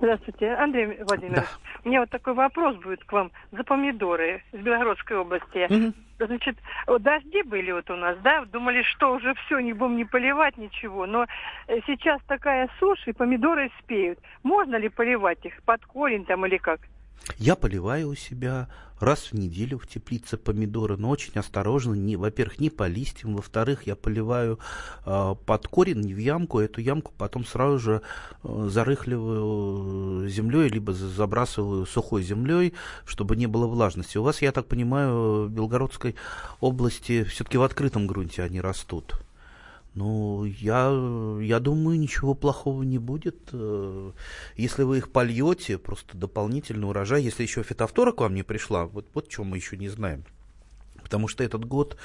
Здравствуйте, 0.00 0.52
Андрей 0.54 0.98
Владимирович. 1.02 1.44
Да. 1.44 1.80
У 1.84 1.88
меня 1.88 2.00
вот 2.00 2.08
такой 2.08 2.32
вопрос 2.32 2.74
будет 2.76 3.04
к 3.04 3.12
вам 3.12 3.30
за 3.52 3.62
помидоры 3.64 4.42
из 4.50 4.60
Белгородской 4.60 5.18
области. 5.18 5.66
Угу. 5.70 5.92
Значит, 6.26 6.56
дожди 7.00 7.42
были 7.42 7.70
вот 7.72 7.90
у 7.90 7.96
нас, 7.96 8.16
да, 8.22 8.46
думали, 8.46 8.82
что 8.82 9.12
уже 9.12 9.34
все, 9.34 9.58
не 9.58 9.74
будем 9.74 9.98
не 9.98 10.06
поливать 10.06 10.56
ничего, 10.56 11.04
но 11.04 11.26
э, 11.68 11.80
сейчас 11.86 12.22
такая 12.26 12.70
сушь, 12.78 13.06
и 13.06 13.12
помидоры 13.12 13.70
спеют. 13.80 14.18
Можно 14.42 14.76
ли 14.76 14.88
поливать 14.88 15.44
их 15.44 15.62
под 15.64 15.84
корень 15.84 16.24
там 16.24 16.46
или 16.46 16.56
как? 16.56 16.80
Я 17.38 17.56
поливаю 17.56 18.08
у 18.08 18.14
себя 18.14 18.68
раз 18.98 19.32
в 19.32 19.34
неделю 19.34 19.78
в 19.78 19.86
теплице 19.86 20.36
помидоры, 20.36 20.96
но 20.96 21.08
очень 21.08 21.32
осторожно. 21.34 21.94
Не, 21.94 22.16
во-первых, 22.16 22.60
не 22.60 22.70
по 22.70 22.86
листьям, 22.86 23.34
во-вторых, 23.34 23.86
я 23.86 23.96
поливаю 23.96 24.58
э, 25.06 25.34
под 25.46 25.68
корень, 25.68 26.00
не 26.00 26.12
в 26.12 26.18
ямку, 26.18 26.60
эту 26.60 26.80
ямку 26.80 27.12
потом 27.16 27.44
сразу 27.44 27.78
же 27.78 28.02
э, 28.42 28.68
зарыхливаю 28.70 30.28
землей, 30.28 30.68
либо 30.68 30.92
забрасываю 30.92 31.86
сухой 31.86 32.22
землей, 32.22 32.74
чтобы 33.06 33.36
не 33.36 33.46
было 33.46 33.66
влажности. 33.66 34.18
У 34.18 34.22
вас, 34.22 34.42
я 34.42 34.52
так 34.52 34.66
понимаю, 34.66 35.46
в 35.46 35.50
Белгородской 35.50 36.14
области 36.60 37.24
все-таки 37.24 37.56
в 37.56 37.62
открытом 37.62 38.06
грунте 38.06 38.42
они 38.42 38.60
растут. 38.60 39.14
Ну, 39.94 40.44
я, 40.44 40.88
я 41.42 41.58
думаю, 41.58 41.98
ничего 41.98 42.34
плохого 42.34 42.82
не 42.84 42.98
будет. 42.98 43.36
Э, 43.52 44.12
если 44.56 44.84
вы 44.84 44.98
их 44.98 45.10
польете, 45.10 45.78
просто 45.78 46.16
дополнительный 46.16 46.88
урожай. 46.88 47.22
Если 47.22 47.42
еще 47.42 47.62
фитофтора 47.64 48.12
к 48.12 48.20
вам 48.20 48.34
не 48.34 48.44
пришла, 48.44 48.86
вот, 48.86 49.06
вот 49.14 49.28
чем 49.28 49.46
мы 49.46 49.56
еще 49.56 49.76
не 49.76 49.88
знаем. 49.88 50.24
Потому 51.02 51.26
что 51.26 51.42
этот 51.42 51.64
год 51.64 51.96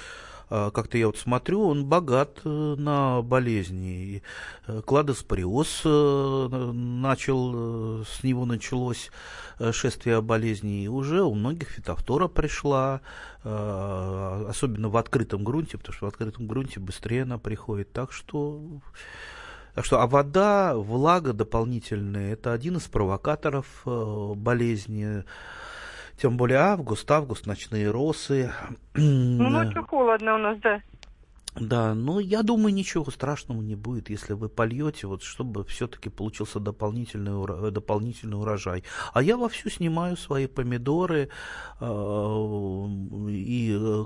как-то 0.49 0.97
я 0.97 1.07
вот 1.07 1.17
смотрю, 1.17 1.67
он 1.67 1.85
богат 1.85 2.41
э, 2.43 2.75
на 2.77 3.21
болезни. 3.21 4.21
Э, 4.67 4.81
кладоспориоз 4.85 5.81
э, 5.85 6.71
начал, 6.73 8.03
с 8.05 8.23
него 8.23 8.45
началось 8.45 9.11
шествие 9.71 10.21
болезней. 10.21 10.89
уже 10.89 11.23
у 11.23 11.33
многих 11.33 11.69
фитофтора 11.69 12.27
пришла, 12.27 12.99
особенно 13.41 14.89
в 14.89 14.97
открытом 14.97 15.45
грунте, 15.45 15.77
потому 15.77 15.93
что 15.95 16.05
в 16.07 16.09
открытом 16.09 16.45
грунте 16.45 16.81
быстрее 16.81 17.23
она 17.23 17.37
приходит. 17.37 17.93
Так 17.93 18.11
что 18.11 18.61
так 19.75 19.85
что, 19.85 20.01
а 20.01 20.07
вода, 20.07 20.75
влага 20.75 21.31
дополнительная, 21.33 22.33
это 22.33 22.51
один 22.51 22.77
из 22.77 22.83
провокаторов 22.83 23.65
болезни. 23.85 25.23
Тем 26.17 26.37
более 26.37 26.59
август, 26.59 27.09
август, 27.11 27.45
ночные 27.45 27.89
росы. 27.91 28.51
Ну, 28.97 29.49
ночью 29.49 29.85
холодно 29.85 30.35
у 30.35 30.37
нас, 30.37 30.57
да. 30.59 30.81
Да, 31.59 31.93
но 31.93 32.19
я 32.19 32.43
думаю, 32.43 32.73
ничего 32.73 33.09
страшного 33.09 33.61
не 33.61 33.75
будет, 33.75 34.09
если 34.09 34.33
вы 34.33 34.49
польете, 34.49 35.07
вот, 35.07 35.23
чтобы 35.23 35.63
все-таки 35.63 36.09
получился 36.09 36.59
дополнительный, 36.59 37.71
дополнительный 37.71 38.37
урожай. 38.37 38.83
А 39.13 39.23
я 39.23 39.37
вовсю 39.37 39.69
снимаю 39.69 40.17
свои 40.17 40.47
помидоры, 40.47 41.29
э, 41.79 41.85
и 43.29 43.73
э, 43.73 44.05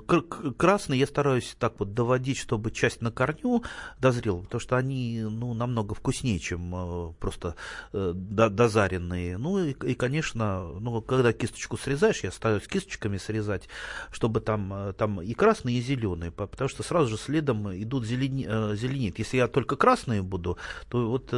красные 0.56 1.00
я 1.00 1.06
стараюсь 1.08 1.56
так 1.58 1.80
вот 1.80 1.92
доводить, 1.92 2.38
чтобы 2.38 2.70
часть 2.70 3.00
на 3.00 3.10
корню 3.10 3.64
дозрела, 3.98 4.42
потому 4.42 4.60
что 4.60 4.76
они 4.76 5.20
ну, 5.28 5.52
намного 5.52 5.96
вкуснее, 5.96 6.38
чем 6.38 6.72
э, 6.72 7.12
просто 7.18 7.56
э, 7.92 8.12
дозаренные. 8.14 9.38
Ну 9.38 9.58
и, 9.58 9.72
и, 9.72 9.94
конечно, 9.94 10.68
ну, 10.78 11.02
когда 11.02 11.32
кисточку 11.32 11.76
срезаешь, 11.76 12.22
я 12.22 12.30
стараюсь 12.30 12.68
кисточками 12.68 13.16
срезать, 13.16 13.68
чтобы 14.12 14.40
там, 14.40 14.72
э, 14.72 14.92
там 14.92 15.20
и 15.20 15.34
красные, 15.34 15.78
и 15.78 15.80
зеленые, 15.80 16.30
потому 16.30 16.68
что 16.68 16.84
сразу 16.84 17.08
же 17.10 17.16
след 17.16 17.39
следом 17.40 17.72
идут 17.82 18.04
зелени, 18.04 18.46
э, 18.48 18.76
зеленит. 18.76 19.18
Если 19.18 19.38
я 19.38 19.48
только 19.48 19.76
красные 19.76 20.22
буду, 20.22 20.58
то 20.88 21.08
вот 21.08 21.32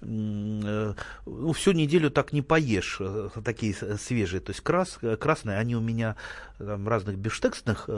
ну, 0.00 1.52
всю 1.52 1.72
неделю 1.72 2.10
так 2.10 2.32
не 2.32 2.40
поешь, 2.40 3.00
такие 3.44 3.74
свежие. 3.74 4.40
То 4.40 4.50
есть 4.50 4.60
крас, 4.60 4.98
красные, 5.18 5.58
они 5.58 5.74
у 5.74 5.80
меня 5.80 6.14
там, 6.58 6.86
разных 6.86 7.18
бифштексных 7.18 7.88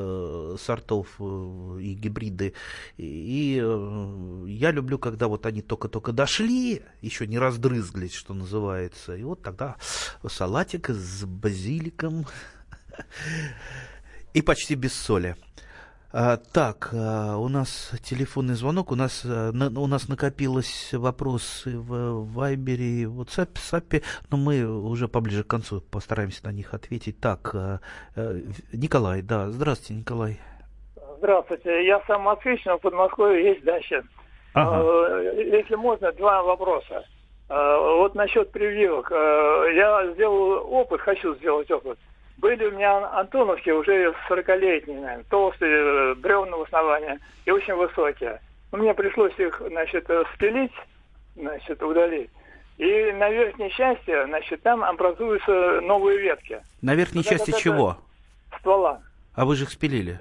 сортов 0.58 1.08
и 1.20 1.94
гибриды. 1.94 2.54
И, 2.96 3.62
я 4.46 4.70
люблю, 4.70 4.98
когда 4.98 5.28
вот 5.28 5.44
они 5.44 5.60
только-только 5.60 6.12
дошли, 6.12 6.82
еще 7.02 7.26
не 7.26 7.38
раздрызглись, 7.38 8.14
что 8.14 8.32
называется. 8.32 9.14
И 9.14 9.22
вот 9.22 9.42
тогда 9.42 9.76
салатик 10.26 10.88
с 10.88 11.24
базиликом 11.24 12.26
и 14.34 14.42
почти 14.42 14.74
без 14.74 14.94
соли. 14.94 15.36
А, 16.12 16.38
так, 16.38 16.90
а, 16.92 17.36
у 17.36 17.48
нас 17.48 17.92
телефонный 18.02 18.54
звонок, 18.54 18.90
у 18.90 18.96
нас, 18.96 19.22
а, 19.24 19.52
на, 19.52 19.66
у 19.80 19.86
нас 19.86 20.08
накопилось 20.08 20.92
вопросы 20.92 21.78
в 21.78 22.34
Вайбере, 22.34 23.06
в 23.06 23.20
WhatsApp, 23.20 23.54
SAP, 23.54 24.02
но 24.28 24.36
мы 24.36 24.64
уже 24.64 25.06
поближе 25.06 25.44
к 25.44 25.46
концу 25.46 25.80
постараемся 25.80 26.44
на 26.46 26.50
них 26.50 26.74
ответить. 26.74 27.20
Так, 27.20 27.54
а, 27.54 27.78
а, 28.16 28.40
Николай, 28.72 29.22
да, 29.22 29.50
здравствуйте, 29.50 30.00
Николай. 30.00 30.40
Здравствуйте, 31.18 31.86
я 31.86 32.02
сам 32.08 32.22
москвич, 32.22 32.64
но 32.64 32.78
в 32.78 32.80
Подмосковье 32.80 33.44
есть 33.50 33.62
дача. 33.62 34.02
Ага. 34.54 34.82
А, 34.82 35.20
если 35.20 35.76
можно, 35.76 36.10
два 36.12 36.42
вопроса. 36.42 37.04
Вот 37.48 38.14
насчет 38.14 38.52
прививок. 38.52 39.10
Я 39.10 40.12
сделал 40.14 40.72
опыт, 40.72 41.00
хочу 41.00 41.34
сделать 41.34 41.68
опыт. 41.68 41.98
Были 42.40 42.64
у 42.64 42.70
меня 42.70 43.06
антоновки 43.18 43.68
уже 43.68 44.14
40-летние, 44.28 45.00
наверное, 45.00 45.24
толстые, 45.28 46.14
бревна 46.14 46.56
в 46.56 46.62
основании 46.62 47.18
и 47.44 47.50
очень 47.50 47.74
высокие. 47.74 48.40
Мне 48.72 48.94
пришлось 48.94 49.38
их, 49.38 49.60
значит, 49.66 50.08
спилить, 50.34 50.72
значит, 51.36 51.82
удалить. 51.82 52.30
И 52.78 53.12
на 53.12 53.28
верхней 53.28 53.70
части, 53.72 54.24
значит, 54.24 54.62
там 54.62 54.82
образуются 54.82 55.82
новые 55.82 56.18
ветки. 56.18 56.62
На 56.80 56.94
верхней 56.94 57.20
вот 57.22 57.30
части 57.30 57.52
чего? 57.60 57.98
Ствола. 58.58 59.02
А 59.34 59.44
вы 59.44 59.54
же 59.54 59.64
их 59.64 59.70
спилили? 59.70 60.18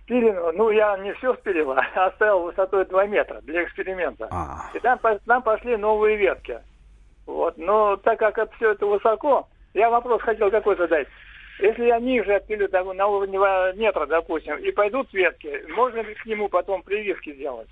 Спилено, 0.00 0.52
ну, 0.52 0.70
я 0.70 0.96
не 0.96 1.12
все 1.14 1.34
спилил, 1.34 1.72
а 1.76 2.06
оставил 2.06 2.44
высотой 2.44 2.86
2 2.86 3.06
метра 3.08 3.42
для 3.42 3.64
эксперимента. 3.64 4.26
А. 4.30 4.70
И 4.72 4.78
там, 4.78 4.98
там 5.26 5.42
пошли 5.42 5.76
новые 5.76 6.16
ветки. 6.16 6.60
Вот. 7.26 7.58
Но 7.58 7.96
так 7.96 8.18
как 8.18 8.38
это, 8.38 8.50
все 8.56 8.72
это 8.72 8.86
высоко, 8.86 9.46
я 9.74 9.90
вопрос 9.90 10.22
хотел 10.22 10.50
какой 10.50 10.76
задать. 10.76 11.08
Если 11.60 11.84
я 11.84 11.98
ниже 11.98 12.34
отпилю 12.34 12.68
на 12.94 13.06
уровне 13.06 13.38
метра, 13.76 14.06
допустим, 14.06 14.56
и 14.56 14.70
пойдут 14.70 15.12
ветки, 15.12 15.64
можно 15.70 16.00
ли 16.00 16.14
к 16.14 16.24
нему 16.24 16.48
потом 16.48 16.82
прививки 16.82 17.34
сделать? 17.34 17.68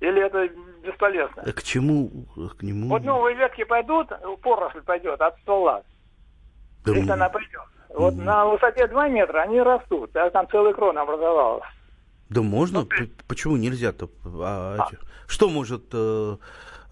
Или 0.00 0.22
это 0.22 0.48
бесполезно? 0.84 1.42
А 1.42 1.52
к 1.52 1.62
чему? 1.62 2.10
К 2.58 2.62
нему? 2.62 2.88
Вот 2.88 3.02
новые 3.02 3.34
ветки 3.36 3.64
пойдут, 3.64 4.08
поросль 4.42 4.82
пойдет 4.82 5.20
от 5.20 5.38
стола. 5.40 5.82
Да 6.84 6.92
если 6.92 7.10
она 7.10 7.30
пойдет. 7.30 7.62
Вот 7.88 8.14
mm. 8.14 8.22
на 8.22 8.46
высоте 8.46 8.86
2 8.86 9.08
метра 9.08 9.40
они 9.40 9.60
растут, 9.60 10.14
а 10.14 10.28
там 10.30 10.46
целый 10.50 10.74
крон 10.74 10.98
образовался. 10.98 11.66
Да 12.28 12.42
можно, 12.42 12.80
ну, 12.80 13.06
почему 13.26 13.56
нельзя-то? 13.56 14.10
А, 14.24 14.76
а. 14.80 14.88
Что 15.26 15.48
может 15.48 15.84
э, 15.92 16.36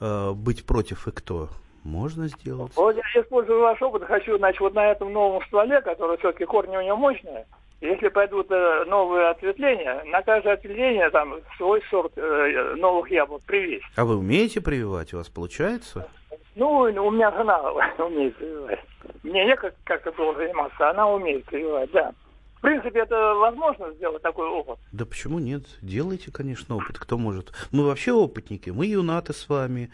э, 0.00 0.32
быть 0.32 0.64
против 0.64 1.06
и 1.08 1.10
кто? 1.10 1.50
Можно 1.84 2.28
сделать. 2.28 2.72
Вот 2.76 2.96
я 2.96 3.22
использую 3.22 3.60
ваш 3.60 3.80
опыт, 3.82 4.04
хочу, 4.04 4.38
значит, 4.38 4.60
вот 4.60 4.74
на 4.74 4.90
этом 4.90 5.12
новом 5.12 5.44
стволе, 5.44 5.82
который 5.82 6.16
все-таки 6.16 6.46
корни 6.46 6.76
у 6.76 6.82
него 6.82 6.96
мощные, 6.96 7.46
если 7.82 8.08
пойдут 8.08 8.50
э, 8.50 8.84
новые 8.86 9.28
ответвления, 9.28 10.02
на 10.04 10.22
каждое 10.22 10.54
ответвление 10.54 11.10
там 11.10 11.34
свой 11.58 11.82
сорт 11.90 12.12
э, 12.16 12.74
новых 12.76 13.10
яблок 13.10 13.42
привезть. 13.42 13.84
А 13.96 14.06
вы 14.06 14.16
умеете 14.16 14.62
прививать? 14.62 15.12
У 15.12 15.18
вас 15.18 15.28
получается? 15.28 16.08
Ну, 16.56 16.70
у 16.78 17.10
меня 17.10 17.30
жена 17.32 17.60
умеет 17.98 18.34
прививать. 18.36 18.80
Мне 19.22 19.44
некак 19.44 19.74
как-то 19.84 20.10
было 20.12 20.34
заниматься, 20.34 20.88
она 20.88 21.06
умеет 21.06 21.44
прививать, 21.44 21.90
да. 21.92 22.12
В 22.56 22.60
принципе, 22.62 23.00
это 23.00 23.34
возможно 23.34 23.92
сделать 23.92 24.22
такой 24.22 24.48
опыт. 24.48 24.78
Да 24.90 25.04
почему 25.04 25.38
нет? 25.38 25.64
Делайте, 25.82 26.32
конечно, 26.32 26.76
опыт. 26.76 26.98
Кто 26.98 27.18
может? 27.18 27.52
Мы 27.72 27.84
вообще 27.84 28.12
опытники. 28.12 28.70
Мы 28.70 28.86
юнаты 28.86 29.34
с 29.34 29.50
вами 29.50 29.92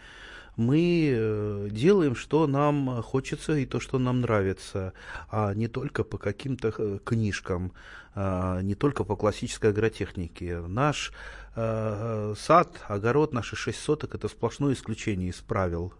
мы 0.61 1.11
э, 1.13 1.67
делаем, 1.71 2.15
что 2.15 2.47
нам 2.47 3.01
хочется 3.01 3.57
и 3.57 3.65
то, 3.65 3.79
что 3.79 3.99
нам 3.99 4.21
нравится, 4.21 4.93
а 5.29 5.53
не 5.53 5.67
только 5.67 6.03
по 6.03 6.17
каким-то 6.17 6.73
э, 6.77 6.99
книжкам, 7.03 7.73
а 8.13 8.61
не 8.61 8.75
только 8.75 9.03
по 9.03 9.15
классической 9.15 9.71
агротехнике. 9.71 10.59
Наш 10.59 11.11
э, 11.55 12.33
сад, 12.37 12.79
огород, 12.87 13.33
наши 13.33 13.55
шесть 13.55 13.79
соток– 13.79 14.15
это 14.15 14.27
сплошное 14.27 14.73
исключение 14.73 15.29
из 15.29 15.37
правил, 15.37 15.93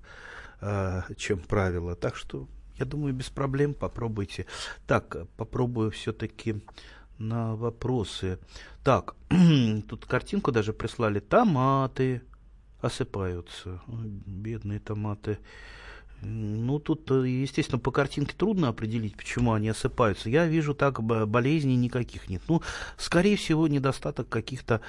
чем 1.18 1.40
правило. 1.40 1.96
Так 1.96 2.16
что, 2.16 2.48
я 2.78 2.86
думаю, 2.86 3.14
без 3.14 3.30
проблем 3.30 3.74
попробуйте. 3.74 4.46
Так, 4.86 5.28
попробую 5.36 5.90
все-таки 5.90 6.62
на 7.18 7.56
вопросы. 7.56 8.40
Так, 8.84 9.16
тут 9.90 10.06
картинку 10.06 10.52
даже 10.52 10.74
прислали. 10.74 11.20
Томаты, 11.20 12.22
осыпаются. 12.82 13.82
бедные 13.88 14.80
томаты. 14.80 15.40
Ну, 16.24 16.80
тут, 16.80 17.10
э, 17.10 17.28
естественно, 17.28 17.80
по 17.80 17.92
картинке 17.92 18.36
трудно 18.38 18.68
определить, 18.68 19.18
почему 19.18 19.54
они 19.54 19.70
осыпаются. 19.70 20.30
Я 20.30 20.46
вижу 20.46 20.76
так, 20.76 21.02
болезней 21.02 21.76
никаких 21.76 22.30
нет. 22.30 22.42
Ну, 22.48 22.62
скорее 22.98 23.36
всего, 23.36 23.68
недостаток 23.68 24.30
каких-то 24.30 24.82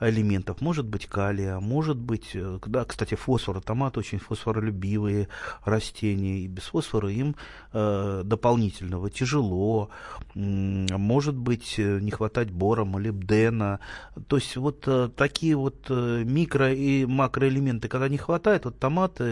элементов. 0.00 0.60
Может 0.60 0.86
быть 0.86 1.06
калия, 1.06 1.58
может 1.60 1.96
быть, 1.96 2.30
э, 2.34 2.58
да, 2.66 2.84
кстати, 2.84 3.14
фосфор. 3.14 3.60
Томаты 3.60 4.00
очень 4.00 4.18
фосфоролюбивые 4.18 5.28
растения, 5.64 6.40
и 6.40 6.48
без 6.48 6.64
фосфора 6.64 7.10
им 7.10 7.36
э, 7.72 8.22
дополнительного 8.24 9.10
тяжело. 9.10 9.90
Может 10.34 11.36
быть, 11.36 11.74
э, 11.78 12.00
не 12.00 12.10
хватать 12.10 12.50
бора, 12.50 12.84
молибдена. 12.84 13.80
То 14.28 14.36
есть 14.36 14.56
вот 14.56 14.84
э, 14.86 15.08
такие 15.16 15.56
вот 15.56 15.88
микро- 15.88 16.74
и 16.74 17.06
макроэлементы, 17.06 17.88
когда 17.88 18.08
не 18.08 18.18
хватает, 18.18 18.64
вот 18.64 18.78
томаты 18.78 19.24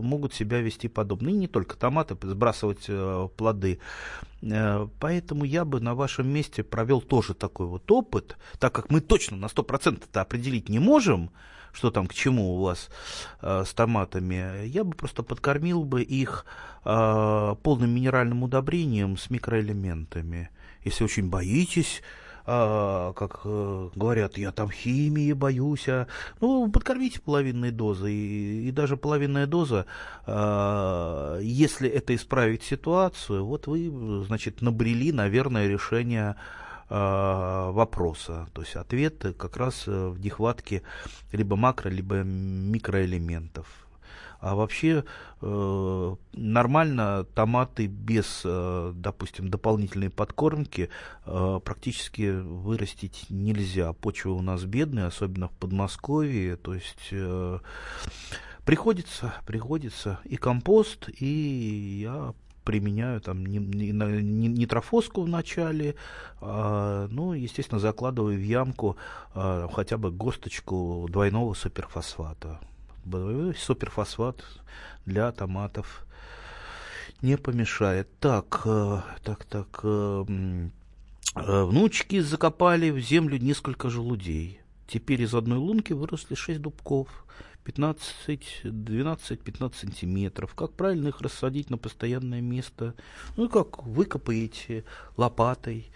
могут 0.00 0.34
себя 0.34 0.60
вести 0.60 0.88
подобно. 0.94 1.28
И 1.28 1.32
не 1.32 1.48
только 1.48 1.76
томаты, 1.76 2.16
сбрасывать 2.22 2.84
э, 2.88 3.28
плоды. 3.36 3.80
Э, 4.42 4.88
поэтому 5.00 5.44
я 5.44 5.64
бы 5.64 5.80
на 5.80 5.94
вашем 5.94 6.28
месте 6.28 6.62
провел 6.62 7.00
тоже 7.00 7.34
такой 7.34 7.66
вот 7.66 7.90
опыт, 7.90 8.36
так 8.58 8.72
как 8.72 8.90
мы 8.90 9.00
точно 9.00 9.36
на 9.36 9.46
100% 9.46 10.04
это 10.08 10.20
определить 10.20 10.68
не 10.68 10.78
можем, 10.78 11.30
что 11.72 11.90
там 11.90 12.06
к 12.06 12.14
чему 12.14 12.54
у 12.54 12.62
вас 12.62 12.88
э, 13.42 13.64
с 13.66 13.74
томатами, 13.74 14.66
я 14.66 14.84
бы 14.84 14.96
просто 14.96 15.22
подкормил 15.22 15.84
бы 15.84 16.02
их 16.02 16.46
э, 16.84 17.54
полным 17.62 17.90
минеральным 17.90 18.44
удобрением 18.44 19.16
с 19.16 19.28
микроэлементами. 19.30 20.50
Если 20.84 21.04
очень 21.04 21.28
боитесь, 21.28 22.02
а, 22.46 23.12
как 23.14 23.40
э, 23.44 23.90
говорят, 23.94 24.36
я 24.36 24.52
там 24.52 24.70
химии 24.70 25.32
боюсь, 25.32 25.88
а, 25.88 26.06
ну, 26.40 26.70
подкормите 26.70 27.20
половинной 27.20 27.70
дозы, 27.70 28.12
и, 28.12 28.68
и 28.68 28.70
даже 28.70 28.96
половинная 28.96 29.46
доза, 29.46 29.86
а, 30.26 31.38
если 31.40 31.88
это 31.88 32.14
исправить 32.14 32.62
ситуацию, 32.62 33.44
вот 33.44 33.66
вы, 33.66 34.24
значит, 34.26 34.60
набрели, 34.60 35.10
наверное, 35.12 35.68
решение 35.68 36.36
а, 36.90 37.70
вопроса. 37.72 38.46
То 38.52 38.62
есть 38.62 38.76
ответ 38.76 39.24
как 39.38 39.56
раз 39.56 39.84
э, 39.86 40.08
в 40.08 40.20
нехватке 40.20 40.82
либо 41.32 41.56
макро, 41.56 41.88
либо 41.88 42.16
микроэлементов. 42.16 43.83
А 44.44 44.54
вообще 44.54 45.04
э, 45.40 46.16
нормально 46.34 47.26
томаты 47.34 47.86
без, 47.86 48.42
э, 48.44 48.92
допустим, 48.94 49.48
дополнительной 49.48 50.10
подкормки 50.10 50.90
э, 51.24 51.60
практически 51.64 52.30
вырастить 52.42 53.24
нельзя. 53.30 53.94
Почва 53.94 54.32
у 54.32 54.42
нас 54.42 54.64
бедная, 54.64 55.06
особенно 55.06 55.48
в 55.48 55.52
Подмосковье. 55.52 56.56
То 56.56 56.74
есть 56.74 57.08
э, 57.10 57.58
приходится, 58.66 59.32
приходится 59.46 60.18
и 60.24 60.36
компост, 60.36 61.08
и 61.08 62.02
я 62.02 62.34
применяю 62.64 63.22
там 63.22 63.46
нитрофоску 63.46 65.22
в 65.22 65.28
начале, 65.28 65.94
а, 66.42 67.08
ну, 67.10 67.32
естественно, 67.32 67.78
закладываю 67.78 68.38
в 68.38 68.42
ямку 68.42 68.96
а, 69.34 69.68
хотя 69.72 69.96
бы 69.96 70.10
госточку 70.10 71.06
двойного 71.10 71.54
суперфосфата 71.54 72.60
суперфосфат 73.56 74.44
для 75.06 75.30
томатов 75.32 76.04
не 77.22 77.36
помешает. 77.36 78.08
Так, 78.20 78.62
э, 78.64 79.00
так, 79.22 79.44
так. 79.44 79.80
Э, 79.82 80.24
э, 81.36 81.64
внучки 81.64 82.20
закопали 82.20 82.90
в 82.90 82.98
землю 82.98 83.38
несколько 83.38 83.88
желудей. 83.88 84.60
Теперь 84.86 85.22
из 85.22 85.34
одной 85.34 85.58
лунки 85.58 85.92
выросли 85.92 86.34
шесть 86.34 86.60
дубков. 86.60 87.08
15, 87.64 88.64
12-15 88.64 89.74
сантиметров. 89.74 90.54
Как 90.54 90.72
правильно 90.72 91.08
их 91.08 91.22
рассадить 91.22 91.70
на 91.70 91.78
постоянное 91.78 92.42
место? 92.42 92.94
Ну, 93.38 93.48
как 93.48 93.82
выкопаете 93.84 94.84
лопатой. 95.16 95.90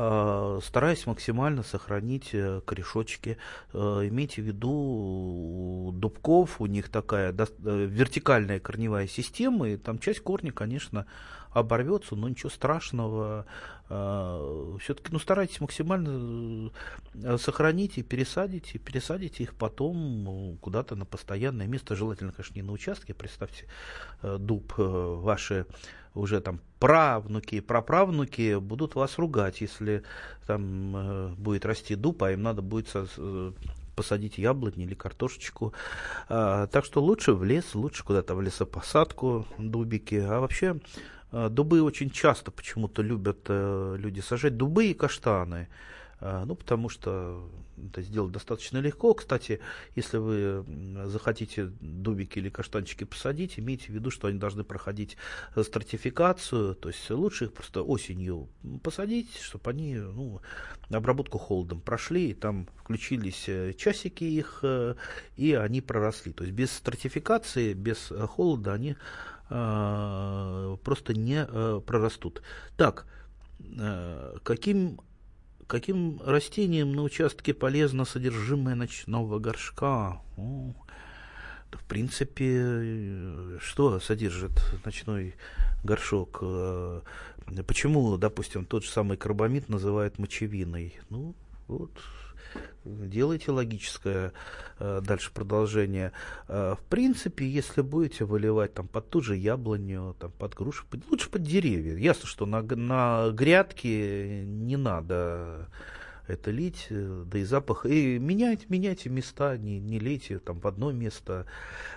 Э, 0.00 0.60
стараясь 0.62 1.06
максимально 1.06 1.64
сохранить 1.64 2.30
э, 2.32 2.60
корешочки. 2.64 3.36
Э, 3.72 3.78
имейте 4.08 4.42
в 4.42 4.44
виду, 4.44 4.70
у 4.70 5.92
дубков 5.92 6.60
у 6.60 6.66
них 6.66 6.88
такая 6.88 7.34
вертикальная 7.58 8.60
корневая 8.60 9.08
система, 9.08 9.68
и 9.68 9.76
там 9.76 9.98
часть 9.98 10.20
корня, 10.20 10.52
конечно, 10.52 11.06
оборвется, 11.50 12.14
но 12.14 12.28
ничего 12.28 12.50
страшного. 12.50 13.46
Все-таки 13.88 15.08
ну, 15.10 15.18
старайтесь 15.18 15.62
максимально 15.62 16.70
сохранить 17.38 17.96
и 17.96 18.02
пересадить, 18.02 18.74
и 18.74 18.78
пересадите 18.78 19.44
их 19.44 19.54
потом 19.54 20.58
куда-то 20.60 20.94
на 20.94 21.06
постоянное 21.06 21.66
место. 21.66 21.96
Желательно, 21.96 22.32
конечно, 22.32 22.54
не 22.54 22.62
на 22.62 22.72
участке. 22.72 23.14
Представьте, 23.14 23.64
дуб 24.22 24.74
ваши 24.76 25.64
уже 26.18 26.40
там 26.40 26.60
правнуки 26.78 27.56
и 27.56 27.60
праправнуки 27.60 28.58
будут 28.58 28.94
вас 28.94 29.18
ругать, 29.18 29.60
если 29.60 30.02
там 30.46 31.34
будет 31.36 31.64
расти 31.64 31.94
дуб, 31.94 32.22
а 32.22 32.32
им 32.32 32.42
надо 32.42 32.62
будет 32.62 32.88
посадить 33.98 34.38
яблони 34.38 34.84
или 34.84 34.94
картошечку. 34.94 35.72
А, 36.28 36.68
так 36.68 36.84
что 36.84 37.02
лучше 37.02 37.32
в 37.32 37.42
лес, 37.42 37.74
лучше 37.74 38.04
куда-то 38.04 38.36
в 38.36 38.40
лесопосадку 38.40 39.44
дубики. 39.58 40.14
А 40.14 40.38
вообще 40.38 40.76
а, 41.32 41.48
дубы 41.48 41.82
очень 41.82 42.10
часто 42.10 42.52
почему-то 42.52 43.02
любят 43.02 43.40
а, 43.48 43.96
люди 43.96 44.20
сажать. 44.20 44.56
Дубы 44.56 44.86
и 44.86 44.94
каштаны. 44.94 45.66
А, 46.20 46.44
ну, 46.44 46.54
потому 46.54 46.88
что 46.88 47.42
это 47.86 48.02
сделать 48.02 48.32
достаточно 48.32 48.78
легко. 48.78 49.14
Кстати, 49.14 49.60
если 49.94 50.18
вы 50.18 50.64
захотите 51.06 51.66
дубики 51.80 52.38
или 52.38 52.48
каштанчики 52.48 53.04
посадить, 53.04 53.58
имейте 53.58 53.86
в 53.86 53.90
виду, 53.90 54.10
что 54.10 54.28
они 54.28 54.38
должны 54.38 54.64
проходить 54.64 55.16
э, 55.54 55.62
стратификацию, 55.62 56.74
то 56.74 56.88
есть 56.88 57.10
лучше 57.10 57.44
их 57.46 57.52
просто 57.52 57.82
осенью 57.82 58.48
посадить, 58.82 59.36
чтобы 59.36 59.70
они 59.70 59.96
ну, 59.96 60.40
обработку 60.90 61.38
холодом 61.38 61.80
прошли, 61.80 62.30
и 62.30 62.34
там 62.34 62.68
включились 62.76 63.48
э, 63.48 63.72
часики 63.74 64.24
их, 64.24 64.60
э, 64.62 64.94
и 65.36 65.54
они 65.54 65.80
проросли. 65.80 66.32
То 66.32 66.44
есть 66.44 66.54
без 66.54 66.70
стратификации, 66.72 67.72
без 67.72 68.12
холода 68.28 68.74
они 68.74 68.96
просто 69.48 71.14
не 71.14 71.46
прорастут. 71.80 72.42
Так, 72.76 73.06
каким 74.42 75.00
Каким 75.68 76.18
растениям 76.24 76.94
на 76.94 77.02
участке 77.02 77.52
полезно 77.52 78.06
содержимое 78.06 78.74
ночного 78.74 79.38
горшка? 79.38 80.22
О, 80.38 80.72
в 81.70 81.84
принципе, 81.86 83.58
что 83.60 84.00
содержит 84.00 84.52
ночной 84.86 85.34
горшок? 85.84 86.38
Э, 86.40 87.02
почему, 87.66 88.16
допустим, 88.16 88.64
тот 88.64 88.82
же 88.82 88.90
самый 88.90 89.18
карбамид 89.18 89.68
называют 89.68 90.18
мочевиной? 90.18 90.98
Ну, 91.10 91.34
вот 91.66 91.92
делайте 92.84 93.50
логическое 93.50 94.32
э, 94.78 95.00
дальше 95.04 95.30
продолжение. 95.32 96.12
Э, 96.48 96.74
в 96.78 96.84
принципе, 96.88 97.46
если 97.46 97.82
будете 97.82 98.24
выливать 98.24 98.74
там 98.74 98.88
под 98.88 99.08
ту 99.10 99.20
же 99.20 99.36
яблоню, 99.36 100.16
там, 100.18 100.32
под 100.32 100.54
грушу, 100.54 100.84
под, 100.90 101.08
лучше 101.10 101.30
под 101.30 101.42
деревья. 101.42 101.96
Ясно, 101.96 102.26
что 102.26 102.46
на, 102.46 102.62
на 102.62 103.30
грядке 103.30 104.44
не 104.44 104.76
надо 104.76 105.68
это 106.26 106.50
лить, 106.50 106.86
э, 106.90 107.24
да 107.26 107.38
и 107.38 107.44
запах. 107.44 107.86
И 107.86 108.18
меняйте, 108.18 108.66
меняйте 108.68 109.08
места, 109.08 109.56
не, 109.56 109.80
не 109.80 109.98
лейте 109.98 110.38
там 110.38 110.60
в 110.60 110.66
одно 110.66 110.92
место, 110.92 111.46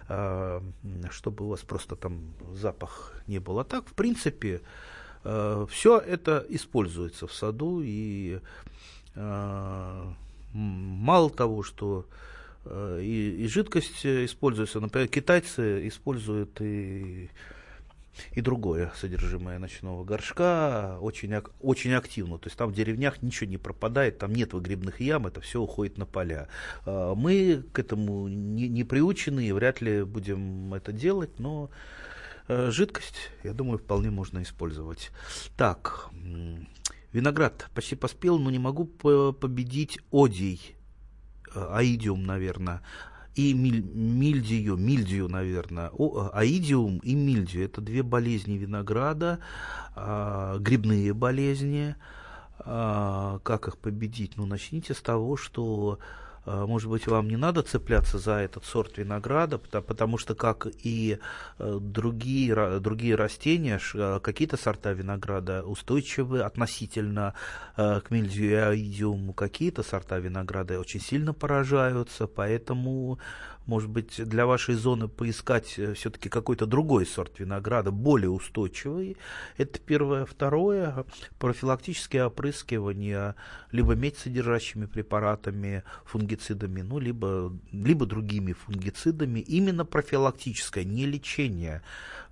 а, 0.08 0.63
чтобы 1.10 1.45
у 1.45 1.50
вас 1.50 1.62
просто 1.62 1.95
там 1.95 2.34
запах 2.54 3.13
не 3.28 3.39
был. 3.39 3.60
А 3.60 3.63
так, 3.63 3.88
в 3.88 3.93
принципе, 3.93 4.62
все 5.24 6.00
это 6.00 6.43
используется 6.50 7.28
в 7.28 7.34
саду 7.34 7.82
и 7.84 8.39
мало 10.54 11.30
того, 11.30 11.64
что 11.64 12.08
э, 12.66 13.00
и, 13.02 13.44
и 13.44 13.48
жидкость 13.48 14.06
используется, 14.06 14.80
например, 14.80 15.08
китайцы 15.08 15.88
используют 15.88 16.62
и, 16.62 17.30
и 18.34 18.42
другое 18.42 18.92
содержимое 18.96 19.60
ночного 19.60 20.04
горшка 20.04 20.98
очень, 21.02 21.34
очень 21.62 21.94
активно. 21.94 22.38
То 22.38 22.48
есть 22.48 22.58
там 22.58 22.72
в 22.72 22.76
деревнях 22.76 23.22
ничего 23.22 23.50
не 23.50 23.58
пропадает, 23.58 24.20
там 24.20 24.34
нет 24.34 24.54
выгребных 24.54 25.00
ям, 25.00 25.28
это 25.28 25.42
все 25.42 25.62
уходит 25.62 25.98
на 25.98 26.06
поля. 26.06 26.48
А, 26.86 27.16
мы 27.16 27.64
к 27.74 27.80
этому 27.80 28.28
не, 28.28 28.68
не 28.68 28.84
приучены 28.84 29.46
и 29.46 29.52
вряд 29.52 29.82
ли 29.82 30.04
будем 30.04 30.74
это 30.74 30.92
делать, 30.92 31.40
но 31.40 31.70
э, 32.48 32.72
жидкость, 32.72 33.32
я 33.44 33.54
думаю, 33.54 33.80
вполне 33.80 34.10
можно 34.10 34.42
использовать. 34.42 35.12
Так, 35.58 36.10
Виноград 37.13 37.69
почти 37.76 37.95
поспел, 37.95 38.39
но 38.39 38.50
не 38.50 38.60
могу 38.60 38.86
победить 38.86 40.00
одий, 40.12 40.76
э, 41.54 41.67
аидиум, 41.71 42.24
наверное, 42.24 42.82
и 43.36 43.54
миль, 43.54 43.82
мильдию, 43.82 44.78
мильдию, 44.78 45.28
наверное, 45.28 45.89
О, 45.89 46.28
э, 46.28 46.30
аидиум 46.34 47.00
и 47.00 47.15
мильдию. 47.15 47.65
Это 47.65 47.82
две 47.82 48.04
болезни 48.04 48.54
винограда, 48.54 49.39
а, 49.95 50.58
грибные 50.58 51.13
болезни. 51.13 51.95
А, 52.60 53.39
как 53.39 53.67
их 53.67 53.78
победить? 53.78 54.38
Ну, 54.38 54.45
начните 54.45 54.93
с 54.93 55.02
того, 55.02 55.36
что 55.36 56.00
может 56.46 56.90
быть, 56.90 57.08
вам 57.08 57.28
не 57.28 57.38
надо 57.38 57.62
цепляться 57.62 58.18
за 58.18 58.34
этот 58.34 58.66
сорт 58.66 58.98
винограда, 58.98 59.60
потому 59.60 60.18
что, 60.18 60.34
как 60.34 60.68
и 60.84 61.20
э, 61.60 61.78
другие, 61.80 62.80
другие 62.80 63.16
растения, 63.16 63.80
а, 63.94 64.20
какие-то 64.20 64.58
сорта 64.58 64.94
винограда 64.94 65.64
устойчивы 65.64 66.42
относительно 66.42 67.36
э, 67.78 68.02
к 68.02 68.10
мельдию 68.10 69.34
какие-то 69.34 69.84
сорта 69.84 70.18
винограда 70.18 70.80
очень 70.80 71.00
сильно 71.00 71.34
поражаются, 71.34 72.26
поэтому 72.26 73.20
может 73.65 73.89
быть, 73.89 74.24
для 74.28 74.45
вашей 74.45 74.76
зоны 74.76 75.08
поискать 75.08 75.76
э, 75.78 75.93
все-таки 75.93 76.30
какой-то 76.30 76.65
другой 76.65 77.06
сорт 77.06 77.39
винограда, 77.39 77.91
более 77.91 78.30
устойчивый. 78.30 79.17
Это 79.58 79.80
первое. 79.80 80.26
Второе, 80.26 81.06
профилактические 81.39 82.26
опрыскивания 82.26 83.36
либо 83.71 83.95
медь 83.95 84.17
содержащими 84.17 84.86
препаратами, 84.86 85.84
фунгицидами, 86.06 86.82
ну, 86.82 87.00
либо, 87.00 87.54
либо 87.71 88.06
другими 88.06 88.54
фунгицидами. 88.54 89.39
Именно 89.39 89.86
профилактическое, 89.86 90.84
не 90.84 91.06
лечение. 91.06 91.82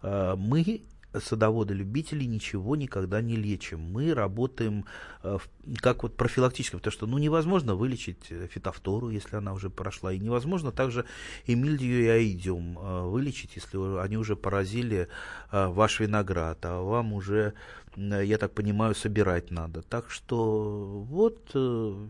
Э, 0.01 0.35
мы 0.37 0.81
садоводы-любители 1.13 2.23
ничего 2.25 2.75
никогда 2.75 3.21
не 3.21 3.35
лечим. 3.35 3.79
Мы 3.79 4.13
работаем 4.13 4.85
э, 5.23 5.37
как 5.77 6.03
вот 6.03 6.15
профилактически, 6.15 6.75
потому 6.75 6.91
что 6.91 7.07
ну, 7.07 7.17
невозможно 7.17 7.75
вылечить 7.75 8.27
э, 8.29 8.47
фитофтору, 8.47 9.09
если 9.09 9.35
она 9.35 9.53
уже 9.53 9.69
прошла, 9.69 10.13
и 10.13 10.19
невозможно 10.19 10.71
также 10.71 11.05
и 11.45 11.55
мильдию, 11.55 12.03
и 12.03 12.07
аидиум 12.07 12.77
э, 12.77 13.01
вылечить, 13.07 13.55
если 13.55 13.99
они 13.99 14.17
уже 14.17 14.35
поразили 14.35 15.07
ваш 15.51 15.99
виноград, 15.99 16.59
а 16.63 16.81
вам 16.81 17.13
уже, 17.13 17.53
я 17.95 18.37
так 18.37 18.53
понимаю, 18.53 18.93
собирать 18.93 19.51
надо. 19.51 19.81
Так 19.81 20.11
что 20.11 21.05
вот 21.09 21.49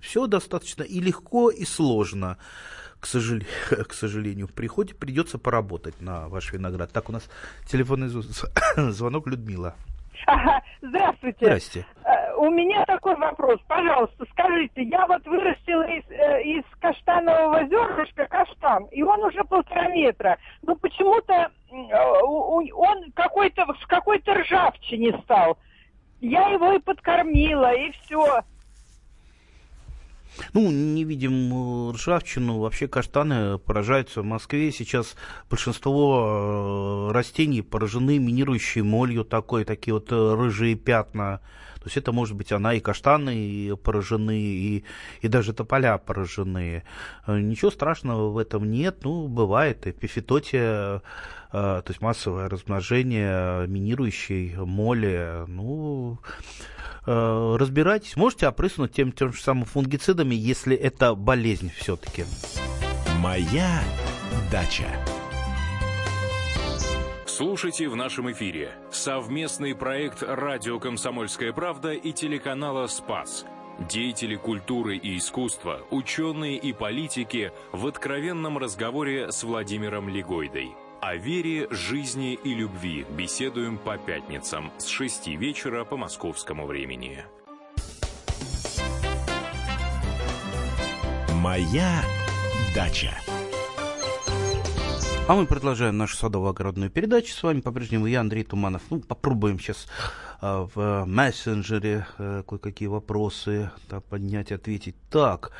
все 0.01 0.27
достаточно 0.27 0.83
и 0.83 0.99
легко, 0.99 1.49
и 1.49 1.63
сложно 1.63 2.37
к 2.99 3.05
сожалению, 3.05 3.47
к 3.87 3.93
сожалению, 3.93 4.47
в 4.47 4.53
приходе 4.53 4.93
придется 4.93 5.37
поработать 5.37 6.01
на 6.01 6.27
ваш 6.27 6.51
виноград. 6.53 6.91
Так, 6.91 7.09
у 7.09 7.11
нас 7.11 7.29
телефонный 7.65 8.07
звонок 8.91 9.27
Людмила. 9.27 9.75
Ага, 10.25 10.61
здравствуйте. 10.81 11.45
Здрасте. 11.45 11.85
Э, 12.03 12.33
у 12.35 12.49
меня 12.49 12.85
такой 12.85 13.15
вопрос. 13.15 13.59
Пожалуйста, 13.67 14.25
скажите, 14.31 14.83
я 14.83 15.05
вот 15.07 15.25
вырастила 15.25 15.83
из, 15.83 16.03
э, 16.09 16.43
из 16.43 16.63
каштанового 16.79 17.65
зернышка 17.67 18.25
каштан, 18.27 18.85
и 18.91 19.01
он 19.01 19.23
уже 19.23 19.43
полтора 19.45 19.87
метра. 19.89 20.37
Но 20.61 20.75
почему-то 20.75 21.33
э, 21.33 22.73
он 22.73 23.11
какой-то 23.13 23.65
в 23.65 23.87
какой-то 23.87 24.33
ржавчине 24.33 25.17
стал. 25.23 25.57
Я 26.21 26.49
его 26.49 26.73
и 26.73 26.79
подкормила, 26.79 27.73
и 27.73 27.91
все. 27.91 28.41
Ну, 30.53 30.71
не 30.71 31.03
видим 31.03 31.89
э, 31.89 31.93
ржавчину. 31.93 32.59
Вообще 32.59 32.87
каштаны 32.87 33.57
поражаются 33.57 34.21
в 34.21 34.25
Москве. 34.25 34.71
Сейчас 34.71 35.15
большинство 35.49 37.09
э, 37.09 37.13
растений 37.13 37.61
поражены 37.61 38.19
минирующей 38.19 38.81
молью 38.81 39.23
такой, 39.23 39.65
такие 39.65 39.93
вот 39.93 40.11
э, 40.11 40.35
рыжие 40.35 40.75
пятна. 40.75 41.41
То 41.75 41.85
есть 41.85 41.95
это 41.95 42.11
может 42.11 42.35
быть 42.35 42.51
она 42.51 42.73
и 42.73 42.81
каштаны 42.81 43.37
и 43.37 43.73
поражены, 43.75 44.37
и, 44.37 44.83
и 45.21 45.27
даже 45.29 45.53
тополя 45.53 45.97
поражены. 45.97 46.83
Ничего 47.25 47.71
страшного 47.71 48.31
в 48.31 48.37
этом 48.37 48.69
нет. 48.69 48.99
Ну, 49.03 49.29
бывает 49.29 49.87
эпифитотия, 49.87 51.01
то 51.51 51.83
есть 51.87 52.01
массовое 52.01 52.49
размножение 52.49 53.65
минирующей 53.67 54.57
моли. 54.57 55.45
Ну, 55.47 56.19
Э, 57.05 57.55
разбирайтесь, 57.57 58.15
можете 58.15 58.47
опрыснуть 58.47 58.93
тем, 58.93 59.11
тем 59.11 59.33
же 59.33 59.41
самым 59.41 59.65
фунгицидами, 59.65 60.35
если 60.35 60.75
это 60.75 61.15
болезнь 61.15 61.71
все-таки. 61.75 62.25
Моя 63.19 63.81
дача. 64.51 64.87
Слушайте 67.25 67.87
в 67.87 67.95
нашем 67.95 68.31
эфире 68.31 68.71
совместный 68.91 69.73
проект 69.73 70.23
«Радио 70.23 70.79
Комсомольская 70.79 71.53
правда» 71.53 71.93
и 71.93 72.11
телеканала 72.11 72.87
«Спас». 72.87 73.45
Деятели 73.87 74.35
культуры 74.35 74.97
и 74.97 75.17
искусства, 75.17 75.79
ученые 75.89 76.57
и 76.57 76.73
политики 76.73 77.53
в 77.71 77.87
откровенном 77.87 78.57
разговоре 78.57 79.31
с 79.31 79.43
Владимиром 79.43 80.09
Легойдой– 80.09 80.71
О 81.01 81.15
вере, 81.15 81.67
жизни 81.71 82.33
и 82.33 82.53
любви 82.53 83.05
беседуем 83.09 83.77
по 83.77 83.97
пятницам 83.97 84.69
с 84.77 84.87
6 84.87 85.27
вечера 85.27 85.85
по 85.85 85.95
московскому 85.95 86.65
времени. 86.65 87.23
Моя 91.35 92.03
дача. 92.75 93.13
А 95.29 95.35
мы 95.35 95.45
продолжаем 95.45 95.95
нашу 95.95 96.17
садово-огородную 96.17 96.89
передачу. 96.89 97.31
С 97.35 97.43
вами 97.43 97.61
по-прежнему 97.61 98.07
я, 98.07 98.21
Андрей 98.21 98.43
Туманов. 98.43 98.81
Ну, 98.89 98.99
попробуем 98.99 99.59
сейчас 99.59 99.85
э, 100.41 100.67
в 100.73 101.05
мессенджере 101.05 102.07
э, 102.17 102.41
кое-какие 102.47 102.87
вопросы 102.87 103.69
поднять, 104.09 104.51
ответить. 104.51 104.95
Так, 105.11 105.51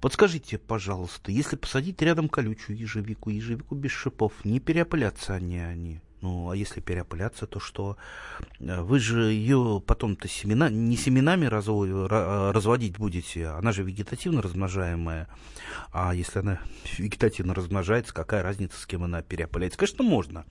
подскажите, 0.00 0.58
пожалуйста, 0.58 1.30
если 1.30 1.54
посадить 1.54 2.02
рядом 2.02 2.28
колючую 2.28 2.76
ежевику, 2.76 3.30
ежевику 3.30 3.76
без 3.76 3.92
шипов, 3.92 4.32
не 4.44 4.58
переопылятся 4.58 5.34
они, 5.34 5.60
они? 5.60 6.00
Ну, 6.20 6.50
а 6.50 6.56
если 6.56 6.80
переопыляться, 6.80 7.46
то 7.46 7.60
что? 7.60 7.96
Э, 8.60 8.80
вы 8.80 8.98
же 8.98 9.32
ее 9.32 9.82
потом-то 9.84 10.28
семена, 10.28 10.68
не 10.68 10.96
семенами 10.96 11.46
разводить 11.46 12.98
будете, 12.98 13.46
она 13.48 13.72
же 13.72 13.82
вегетативно 13.82 14.42
размножаемая. 14.42 15.28
А 15.92 16.14
если 16.14 16.40
она 16.40 16.60
вегетативно 16.96 17.54
размножается, 17.54 18.12
какая 18.12 18.42
разница, 18.42 18.80
с 18.80 18.86
кем 18.86 19.04
она 19.04 19.22
переопыляется? 19.22 19.78
Конечно, 19.78 20.04
можно. 20.04 20.44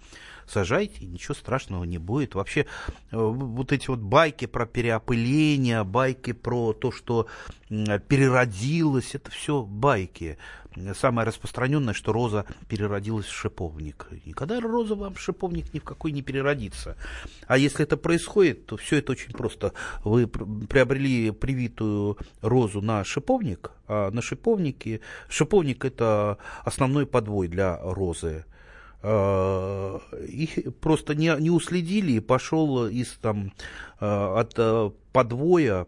Сажайте, 0.47 1.05
ничего 1.05 1.33
страшного 1.33 1.83
не 1.83 1.97
будет. 1.97 2.35
Вообще, 2.35 2.61
э, 2.61 3.17
вот 3.17 3.71
эти 3.71 3.87
вот 3.87 3.99
байки 3.99 4.45
про 4.45 4.65
переопыление, 4.65 5.83
байки 5.83 6.31
про 6.33 6.73
то, 6.73 6.91
что 6.91 7.27
переродилось, 7.69 9.13
это 9.13 9.29
все 9.31 9.63
байки 9.63 10.37
самое 10.93 11.27
распространенное, 11.27 11.93
что 11.93 12.13
роза 12.13 12.45
переродилась 12.67 13.25
в 13.25 13.33
шиповник. 13.33 14.07
Никогда 14.25 14.59
роза 14.59 14.95
вам 14.95 15.15
в 15.15 15.19
шиповник 15.19 15.73
ни 15.73 15.79
в 15.79 15.83
какой 15.83 16.11
не 16.11 16.21
переродится. 16.21 16.95
А 17.47 17.57
если 17.57 17.83
это 17.83 17.97
происходит, 17.97 18.65
то 18.65 18.77
все 18.77 18.97
это 18.97 19.11
очень 19.13 19.33
просто. 19.33 19.73
Вы 20.03 20.27
приобрели 20.27 21.31
привитую 21.31 22.17
розу 22.41 22.81
на 22.81 23.03
шиповник, 23.03 23.71
а 23.87 24.11
на 24.11 24.21
шиповнике... 24.21 25.01
Шиповник– 25.29 25.85
это 25.85 26.37
основной 26.63 27.05
подвой 27.05 27.47
для 27.47 27.79
розы 27.81 28.45
а, 29.01 29.99
и 30.27 30.69
просто 30.81 31.15
не, 31.15 31.35
не 31.39 31.49
уследили 31.49 32.13
и 32.13 32.19
пошел 32.19 32.87
из 32.87 33.17
там 33.21 33.53
а, 33.99 34.39
от 34.39 34.53
э, 34.57 34.91
подвоя 35.11 35.87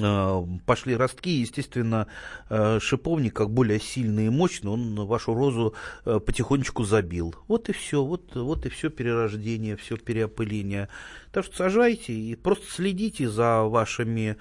Э, 0.00 0.44
пошли 0.66 0.96
ростки, 0.96 1.30
естественно, 1.30 2.06
э, 2.50 2.78
шиповник, 2.80 3.34
как 3.34 3.50
более 3.50 3.80
сильный 3.80 4.26
и 4.26 4.30
мощный, 4.30 4.70
он 4.70 4.94
вашу 5.06 5.34
розу 5.34 5.74
э, 6.04 6.20
потихонечку 6.20 6.84
забил. 6.84 7.34
Вот 7.48 7.68
и 7.68 7.72
все, 7.72 8.04
вот, 8.04 8.34
вот 8.34 8.66
и 8.66 8.68
все 8.68 8.90
перерождение, 8.90 9.76
все 9.76 9.96
переопыление. 9.96 10.88
Так 11.32 11.44
что 11.44 11.56
сажайте 11.56 12.12
и 12.12 12.34
просто 12.36 12.66
следите 12.70 13.28
за 13.28 13.62
вашими 13.62 14.36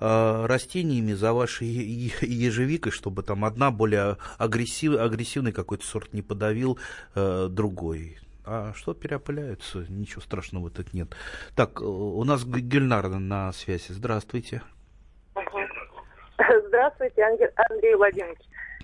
растениями, 0.00 1.12
за 1.12 1.32
вашей 1.32 1.66
ежевикой, 1.66 2.92
чтобы 2.92 3.22
там 3.22 3.44
одна 3.44 3.70
более 3.70 4.16
агрессив, 4.38 4.98
агрессивный 4.98 5.52
какой-то 5.52 5.84
сорт 5.84 6.12
не 6.12 6.22
подавил 6.22 6.78
другой. 7.14 8.18
А 8.50 8.72
что 8.74 8.94
переопыляются, 8.94 9.84
ничего 9.90 10.22
страшного 10.22 10.70
тут 10.70 10.94
нет. 10.94 11.08
Так, 11.54 11.82
у 11.82 12.24
нас 12.24 12.44
Гюльнар 12.46 13.08
на 13.08 13.52
связи. 13.52 13.92
Здравствуйте. 13.92 14.62
Здравствуйте, 16.68 17.24
Андрей 17.70 17.94
Владимирович. 17.94 18.40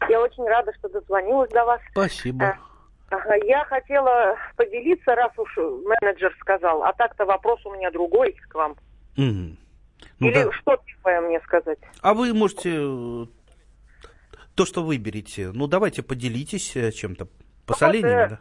Я 0.08 0.20
очень 0.20 0.44
рада, 0.44 0.72
что 0.78 0.88
дозвонилась 0.90 1.50
до 1.50 1.64
вас. 1.64 1.80
Спасибо. 1.92 2.58
А, 3.10 3.36
я 3.44 3.64
хотела 3.64 4.36
поделиться, 4.56 5.14
раз 5.14 5.32
уж 5.38 5.56
менеджер 5.56 6.36
сказал, 6.40 6.82
а 6.82 6.92
так-то 6.92 7.24
вопрос 7.24 7.64
у 7.64 7.72
меня 7.72 7.90
другой 7.90 8.36
к 8.48 8.54
вам. 8.54 8.76
Mm. 9.16 9.56
Ну, 10.20 10.28
Или 10.28 10.44
да. 10.44 10.52
что 10.52 10.76
первое 10.84 11.20
мне 11.20 11.40
сказать? 11.40 11.78
А 12.00 12.14
вы 12.14 12.32
можете 12.34 12.70
э, 12.74 13.26
то, 14.54 14.64
что 14.64 14.82
выберете. 14.82 15.50
Ну, 15.52 15.66
давайте 15.66 16.02
поделитесь 16.02 16.76
э, 16.76 16.92
чем-то. 16.92 17.28
Посолениями, 17.66 18.14
вот, 18.14 18.26
э, 18.26 18.28
да? 18.30 18.38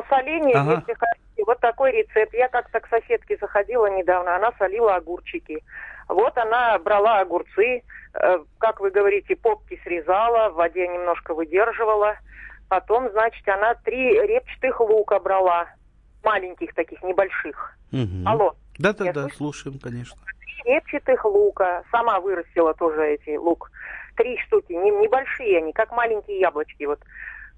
Посоление, 0.00 0.54
ага. 0.54 0.74
если 0.80 0.94
хотите. 0.94 1.44
Вот 1.46 1.60
такой 1.60 1.92
рецепт. 1.92 2.34
Я 2.34 2.48
как-то 2.48 2.80
к 2.80 2.88
соседке 2.88 3.36
заходила 3.40 3.86
недавно, 3.86 4.36
она 4.36 4.52
солила 4.58 4.96
огурчики. 4.96 5.62
Вот 6.08 6.36
она 6.36 6.78
брала 6.78 7.20
огурцы, 7.20 7.82
как 8.58 8.80
вы 8.80 8.90
говорите, 8.90 9.36
попки 9.36 9.80
срезала, 9.84 10.50
в 10.50 10.54
воде 10.54 10.88
немножко 10.88 11.34
выдерживала. 11.34 12.16
Потом, 12.68 13.10
значит, 13.10 13.46
она 13.48 13.74
три 13.74 14.12
репчатых 14.20 14.80
лука 14.80 15.18
брала, 15.20 15.68
маленьких 16.22 16.74
таких, 16.74 17.02
небольших. 17.02 17.76
Угу. 17.92 18.26
Алло. 18.26 18.56
Да-да-да, 18.78 19.28
слушаем, 19.30 19.78
конечно. 19.78 20.16
Три 20.40 20.72
репчатых 20.72 21.24
лука. 21.24 21.84
Сама 21.90 22.20
вырастила 22.20 22.74
тоже 22.74 23.14
эти 23.14 23.36
лук. 23.36 23.70
Три 24.16 24.38
штуки, 24.46 24.72
не, 24.72 24.90
небольшие 24.90 25.58
они, 25.58 25.72
как 25.72 25.92
маленькие 25.92 26.40
яблочки. 26.40 26.84
Вот 26.84 27.00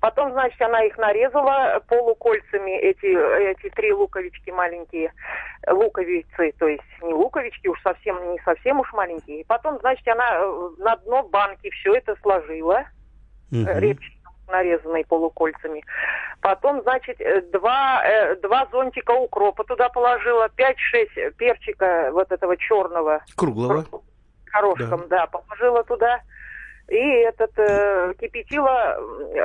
Потом, 0.00 0.32
значит, 0.32 0.60
она 0.62 0.82
их 0.82 0.96
нарезала 0.96 1.82
полукольцами, 1.86 2.70
эти, 2.70 3.50
эти 3.50 3.68
три 3.74 3.92
луковички 3.92 4.50
маленькие, 4.50 5.12
луковицы, 5.68 6.52
то 6.58 6.66
есть 6.66 6.82
не 7.02 7.12
луковички, 7.12 7.68
уж 7.68 7.80
совсем, 7.82 8.32
не 8.32 8.38
совсем 8.40 8.80
уж 8.80 8.90
маленькие. 8.94 9.44
Потом, 9.44 9.78
значит, 9.80 10.08
она 10.08 10.36
э, 10.36 10.70
на 10.78 10.96
дно 10.96 11.22
банки 11.24 11.68
все 11.70 11.94
это 11.96 12.16
сложила, 12.22 12.86
угу. 13.52 13.66
репчатым 13.66 14.19
нарезанной 14.50 15.04
полукольцами. 15.04 15.82
Потом, 16.40 16.82
значит, 16.82 17.20
э, 17.20 17.42
два, 17.52 18.02
два 18.42 18.66
зонтика 18.70 19.12
укропа 19.12 19.64
туда 19.64 19.88
положила, 19.88 20.48
пять-шесть 20.50 21.36
перчика 21.36 22.10
вот 22.12 22.30
этого 22.30 22.56
черного. 22.56 23.22
Круглого. 23.36 23.84
Корошком, 24.46 25.08
да, 25.08 25.18
да 25.18 25.26
положила 25.26 25.84
туда 25.84 26.20
и 26.90 26.96
этот 26.96 27.56
э, 27.56 28.14
кипятила 28.18 28.96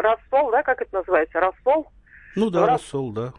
рассол, 0.01 0.49
да, 0.51 0.63
как 0.63 0.81
это 0.81 0.95
называется, 0.95 1.39
рассол? 1.39 1.87
Ну 2.35 2.49
да, 2.49 2.63
в 2.63 2.65
рассол, 2.65 3.11
да. 3.11 3.33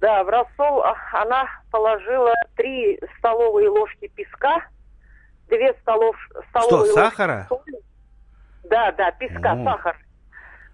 Да, 0.00 0.24
в 0.24 0.28
рассол 0.28 0.82
а, 0.82 0.96
она 1.12 1.46
положила 1.70 2.32
три 2.56 2.98
столовые 3.18 3.68
ложки 3.68 4.08
песка, 4.08 4.66
две 5.48 5.74
столов, 5.82 6.16
столовые 6.48 6.92
Что, 6.92 6.94
сахара? 6.94 7.46
Соли. 7.48 7.78
Да, 8.64 8.92
да, 8.92 9.12
песка, 9.12 9.52
О. 9.52 9.64
сахар. 9.64 9.96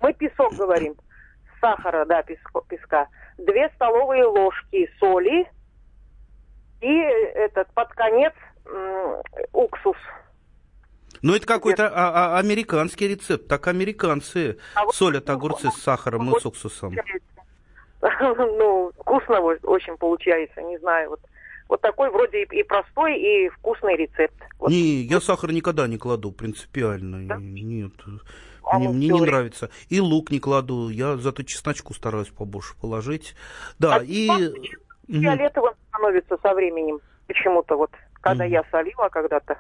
Мы 0.01 0.13
песок 0.15 0.55
говорим. 0.55 0.95
Сахара, 1.61 2.05
да, 2.07 2.23
песко, 2.23 2.63
песка. 2.69 3.09
Две 3.39 3.69
столовые 3.75 4.25
ложки 4.25 4.91
соли 4.99 5.47
и 6.81 6.93
этот 7.35 7.69
под 7.75 7.89
конец 7.91 8.33
уксус 9.53 9.97
ну, 11.23 11.35
это 11.35 11.47
какой-то 11.47 11.89
а, 11.89 12.37
а, 12.37 12.39
американский 12.39 13.09
рецепт. 13.09 13.47
Так 13.47 13.69
американцы 13.69 14.59
а 14.75 14.91
солят 14.91 15.29
вот, 15.29 15.35
огурцы 15.35 15.71
с 15.71 15.83
сахаром 15.83 16.29
вот, 16.29 16.39
и 16.39 16.41
с 16.41 16.47
уксусом. 16.47 16.97
Ну, 18.03 18.91
вкусно 18.99 19.41
очень 19.41 19.95
получается, 19.99 20.63
не 20.63 20.79
знаю. 20.79 21.11
Вот, 21.11 21.21
вот 21.69 21.83
такой 21.83 22.11
вроде 22.11 22.45
и, 22.45 22.61
и 22.61 22.63
простой, 22.63 23.21
и 23.21 23.51
вкусный 23.51 23.95
рецепт. 23.95 24.35
Вот. 24.59 24.71
Не, 24.71 25.03
я 25.03 25.21
сахар 25.21 25.53
никогда 25.53 25.87
не 25.87 25.99
кладу, 25.99 26.33
принципиально. 26.33 27.29
Да? 27.29 27.37
Нет. 27.39 27.93
А 28.65 28.79
мне, 28.79 28.89
мне 28.89 29.09
не 29.09 29.21
нравится. 29.21 29.71
И 29.89 30.01
лук 30.01 30.31
не 30.31 30.39
кладу. 30.41 30.89
Я 30.89 31.17
зато 31.17 31.43
чесночку 31.43 31.95
стараюсь 31.95 32.29
побольше 32.29 32.75
положить. 32.81 33.35
Да, 33.79 33.97
а 33.97 34.03
и... 34.03 34.29
Фиолетовым 35.09 35.75
становится 35.89 36.39
со 36.41 36.55
временем. 36.55 37.01
Почему-то 37.27 37.77
вот, 37.77 37.91
когда 38.21 38.47
mm. 38.47 38.51
я 38.51 38.65
солила 38.71 39.09
когда-то. 39.09 39.59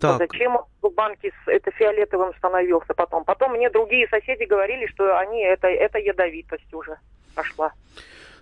Так. 0.00 0.16
Зачем 0.18 0.58
в 0.80 0.88
банке 0.90 1.30
это 1.46 1.70
фиолетовым 1.72 2.34
становился 2.38 2.94
потом? 2.94 3.24
Потом 3.24 3.52
мне 3.52 3.68
другие 3.68 4.08
соседи 4.08 4.44
говорили, 4.44 4.86
что 4.86 5.18
они 5.18 5.42
это, 5.42 5.68
это 5.68 5.98
ядовитость 5.98 6.72
уже 6.72 6.98
пошла. 7.34 7.72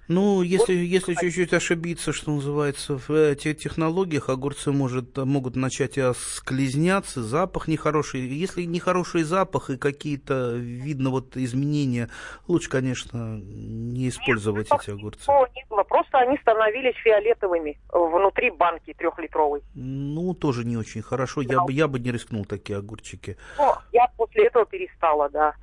Ну, 0.08 0.40
если, 0.40 0.74
вот, 0.74 0.82
если 0.82 1.14
чуть-чуть 1.14 1.52
ошибиться, 1.52 2.12
что 2.14 2.30
называется, 2.30 2.96
в 2.96 3.10
этих 3.10 3.58
технологиях 3.58 4.30
огурцы 4.30 4.72
может, 4.72 5.16
могут 5.18 5.54
начать 5.54 5.98
склизняться, 6.16 7.22
запах 7.22 7.68
нехороший. 7.68 8.20
Если 8.22 8.62
нехороший 8.62 9.22
запах 9.22 9.68
и 9.68 9.76
какие-то, 9.76 10.54
видно, 10.54 11.10
вот 11.10 11.36
изменения, 11.36 12.08
лучше, 12.46 12.70
конечно, 12.70 13.38
не 13.38 14.08
использовать 14.08 14.70
Нет, 14.70 14.80
эти 14.82 14.90
огурцы. 14.90 15.30
Не 15.54 15.66
было, 15.68 15.82
просто 15.82 16.18
они 16.18 16.38
становились 16.38 16.96
фиолетовыми 16.96 17.78
внутри 17.92 18.50
банки 18.50 18.94
трехлитровой. 18.94 19.62
Ну, 19.74 20.32
тоже 20.34 20.64
не 20.64 20.78
очень 20.78 21.02
хорошо. 21.02 21.42
Да. 21.42 21.54
Я, 21.54 21.60
бы, 21.60 21.72
я 21.72 21.88
бы 21.88 21.98
не 21.98 22.12
рискнул 22.12 22.46
такие 22.46 22.78
огурчики. 22.78 23.36
Ну, 23.58 23.74
я 23.92 24.06
после 24.16 24.46
этого 24.46 24.64
перестала, 24.64 25.28
да. 25.28 25.54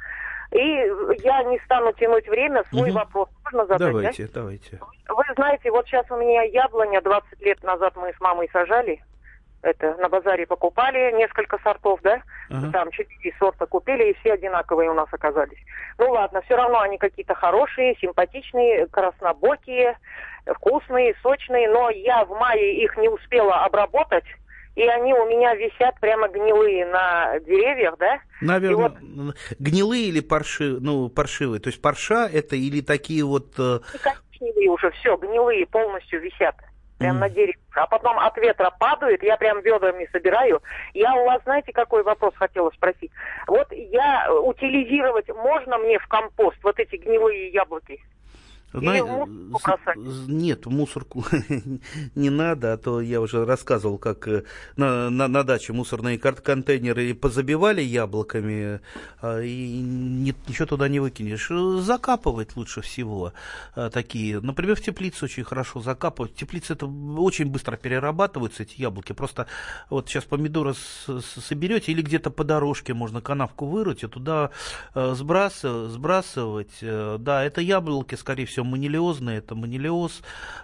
И 0.52 0.58
я 1.24 1.44
не 1.44 1.60
стану 1.66 1.92
тянуть 1.94 2.28
время, 2.28 2.64
свой 2.70 2.90
угу. 2.90 3.00
вопрос 3.00 3.30
можно 3.44 3.66
задать? 3.66 3.80
Давайте, 3.80 4.24
да? 4.24 4.30
давайте. 4.34 4.80
Вы 5.10 5.24
знаете, 5.36 5.72
вот 5.72 5.86
сейчас 5.88 6.10
у 6.12 6.18
меня 6.18 6.44
яблоня 6.44 7.02
20 7.02 7.42
лет 7.42 7.64
назад 7.64 7.96
мы 7.96 8.14
с 8.14 8.20
мамой 8.20 8.50
сажали. 8.52 9.04
это 9.62 9.96
на 9.96 10.10
базаре 10.10 10.46
покупали 10.46 11.12
несколько 11.14 11.58
сортов, 11.64 12.00
да? 12.04 12.22
Uh-huh. 12.50 12.72
Там 12.72 12.92
четыре 12.92 13.36
сорта 13.40 13.66
купили, 13.66 14.12
и 14.12 14.14
все 14.20 14.34
одинаковые 14.34 14.92
у 14.92 14.94
нас 14.94 15.08
оказались. 15.12 15.58
Ну 15.98 16.12
ладно, 16.12 16.42
все 16.42 16.56
равно 16.56 16.80
они 16.80 16.98
какие-то 16.98 17.34
хорошие, 17.34 17.96
симпатичные, 18.00 18.88
краснобокие, 18.88 19.98
вкусные, 20.46 21.16
сочные, 21.22 21.70
но 21.70 21.90
я 21.90 22.26
в 22.26 22.30
мае 22.38 22.84
их 22.84 22.96
не 22.98 23.10
успела 23.10 23.66
обработать, 23.66 24.26
и 24.76 24.84
они 24.84 25.14
у 25.14 25.26
меня 25.28 25.56
висят 25.56 26.00
прямо 26.00 26.28
гнилые 26.28 26.86
на 26.86 27.40
деревьях, 27.40 27.96
да? 27.98 28.20
Наверное, 28.42 28.90
вот... 28.90 29.36
гнилые 29.60 30.06
или 30.06 30.20
парши... 30.20 30.80
ну, 30.80 31.10
паршивые? 31.10 31.60
То 31.60 31.70
есть 31.70 31.82
парша 31.82 32.30
это 32.32 32.56
или 32.56 32.82
такие 32.82 33.24
вот... 33.24 33.54
Э, 33.58 33.80
коричневые 34.02 34.70
уже, 34.70 34.92
все, 34.92 35.16
гнилые 35.18 35.66
полностью 35.66 36.22
висят. 36.22 36.56
Прям 36.98 37.18
mm. 37.18 37.20
на 37.20 37.30
дереве. 37.30 37.58
А 37.74 37.88
потом 37.88 38.18
от 38.20 38.38
ветра 38.38 38.72
падают, 38.80 39.22
я 39.22 39.36
прям 39.36 39.62
ведрами 39.62 40.08
собираю. 40.14 40.62
Я 40.94 41.14
у 41.14 41.26
вас, 41.26 41.42
знаете, 41.44 41.74
какой 41.74 42.04
вопрос 42.04 42.34
хотела 42.36 42.70
спросить? 42.72 43.12
Вот 43.48 43.68
я 43.72 44.34
утилизировать 44.34 45.28
можно 45.28 45.78
мне 45.78 46.00
в 46.00 46.08
компост 46.08 46.58
вот 46.64 46.80
эти 46.80 46.96
гнилые 46.96 47.50
яблоки? 47.50 48.02
Зна... 49.96 50.26
Нет, 50.28 50.66
мусорку 50.66 51.26
не 52.16 52.30
надо, 52.30 52.74
а 52.74 52.78
то 52.78 53.02
я 53.02 53.22
уже 53.22 53.46
рассказывал, 53.46 53.98
как 53.98 54.28
э, 54.28 54.44
на, 54.76 55.10
на, 55.10 55.28
на 55.28 55.44
даче 55.44 55.74
мусорные 55.74 56.18
контейнеры 56.18 57.14
позабивали 57.14 57.82
яблоками, 57.82 58.82
а, 59.22 59.40
и 59.42 59.80
ничего 59.80 60.66
туда 60.66 60.88
не 60.88 61.00
выкинешь. 61.00 61.50
Закапывать 61.84 62.56
лучше 62.56 62.82
всего 62.82 63.34
а, 63.76 63.90
такие. 63.90 64.40
Например, 64.42 64.76
в 64.76 64.82
теплице 64.82 65.26
очень 65.26 65.44
хорошо 65.44 65.82
закапывать. 65.82 66.34
В 66.34 66.36
теплице 66.36 66.74
это 66.74 66.86
очень 66.86 67.46
быстро 67.46 67.78
перерабатываются, 67.78 68.64
эти 68.64 68.82
яблоки. 68.82 69.14
Просто 69.14 69.48
вот 69.90 70.10
сейчас 70.10 70.26
помидоры 70.26 70.74
соберете 70.74 71.92
или 71.92 72.02
где-то 72.02 72.30
по 72.30 72.44
дорожке 72.44 72.94
можно 72.94 73.22
канавку 73.22 73.66
вырыть 73.66 74.04
и 74.04 74.08
туда 74.08 74.52
э, 74.94 75.14
сбрасывать, 75.16 75.92
сбрасывать. 75.92 76.78
Э, 76.82 77.18
да, 77.20 77.44
это 77.44 77.62
яблоки, 77.62 78.16
скорее 78.16 78.46
всего, 78.46 78.65
манилиозные, 78.66 79.38
это 79.40 79.56
манилиоз. 79.56 80.22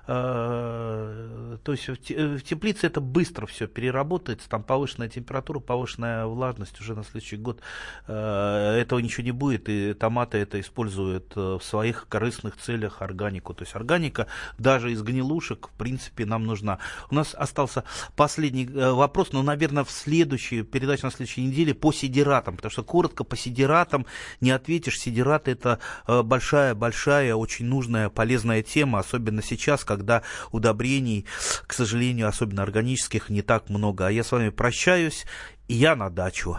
Э, 0.07 1.57
то 1.63 1.71
есть 1.71 1.87
в 1.87 2.41
теплице 2.41 2.87
это 2.87 3.01
быстро 3.01 3.45
все 3.45 3.67
переработается, 3.67 4.49
там 4.49 4.63
повышенная 4.63 5.09
температура, 5.09 5.59
повышенная 5.59 6.25
влажность 6.25 6.79
уже 6.81 6.95
на 6.95 7.03
следующий 7.03 7.37
год. 7.37 7.61
Э, 8.07 8.77
этого 8.79 8.99
ничего 8.99 9.23
не 9.23 9.31
будет, 9.31 9.69
и 9.69 9.93
томаты 9.93 10.39
это 10.39 10.59
используют 10.59 11.33
э, 11.35 11.57
в 11.59 11.63
своих 11.63 12.07
корыстных 12.09 12.57
целях 12.57 13.01
органику. 13.01 13.53
То 13.53 13.63
есть 13.63 13.75
органика 13.75 14.27
даже 14.57 14.91
из 14.91 15.01
гнилушек, 15.01 15.69
в 15.69 15.77
принципе, 15.77 16.25
нам 16.25 16.45
нужна. 16.45 16.79
У 17.09 17.15
нас 17.15 17.35
остался 17.35 17.83
последний 18.15 18.65
вопрос, 18.65 19.31
но, 19.31 19.43
наверное, 19.43 19.83
в 19.83 19.91
следующей 19.91 20.63
передаче 20.63 21.05
на 21.05 21.11
следующей 21.11 21.45
неделе 21.45 21.73
по 21.73 21.91
сидератам, 21.91 22.55
потому 22.55 22.71
что 22.71 22.83
коротко 22.83 23.23
по 23.23 23.37
сидератам 23.37 24.05
не 24.39 24.51
ответишь. 24.51 24.99
Сидераты 24.99 25.51
это 25.51 25.79
большая-большая, 26.07 27.35
очень 27.35 27.65
нужная 27.65 27.90
нужная, 27.91 28.09
полезная 28.09 28.63
тема, 28.63 28.99
особенно 28.99 29.43
сейчас, 29.43 29.83
когда 29.83 30.23
удобрений, 30.51 31.25
к 31.67 31.73
сожалению, 31.73 32.27
особенно 32.27 32.63
органических, 32.63 33.29
не 33.29 33.41
так 33.41 33.69
много. 33.69 34.07
А 34.07 34.11
я 34.11 34.23
с 34.23 34.31
вами 34.31 34.49
прощаюсь, 34.49 35.25
и 35.67 35.73
я 35.73 35.95
на 35.95 36.09
дачу. 36.09 36.57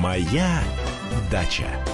Моя 0.00 0.62
дача. 1.30 1.93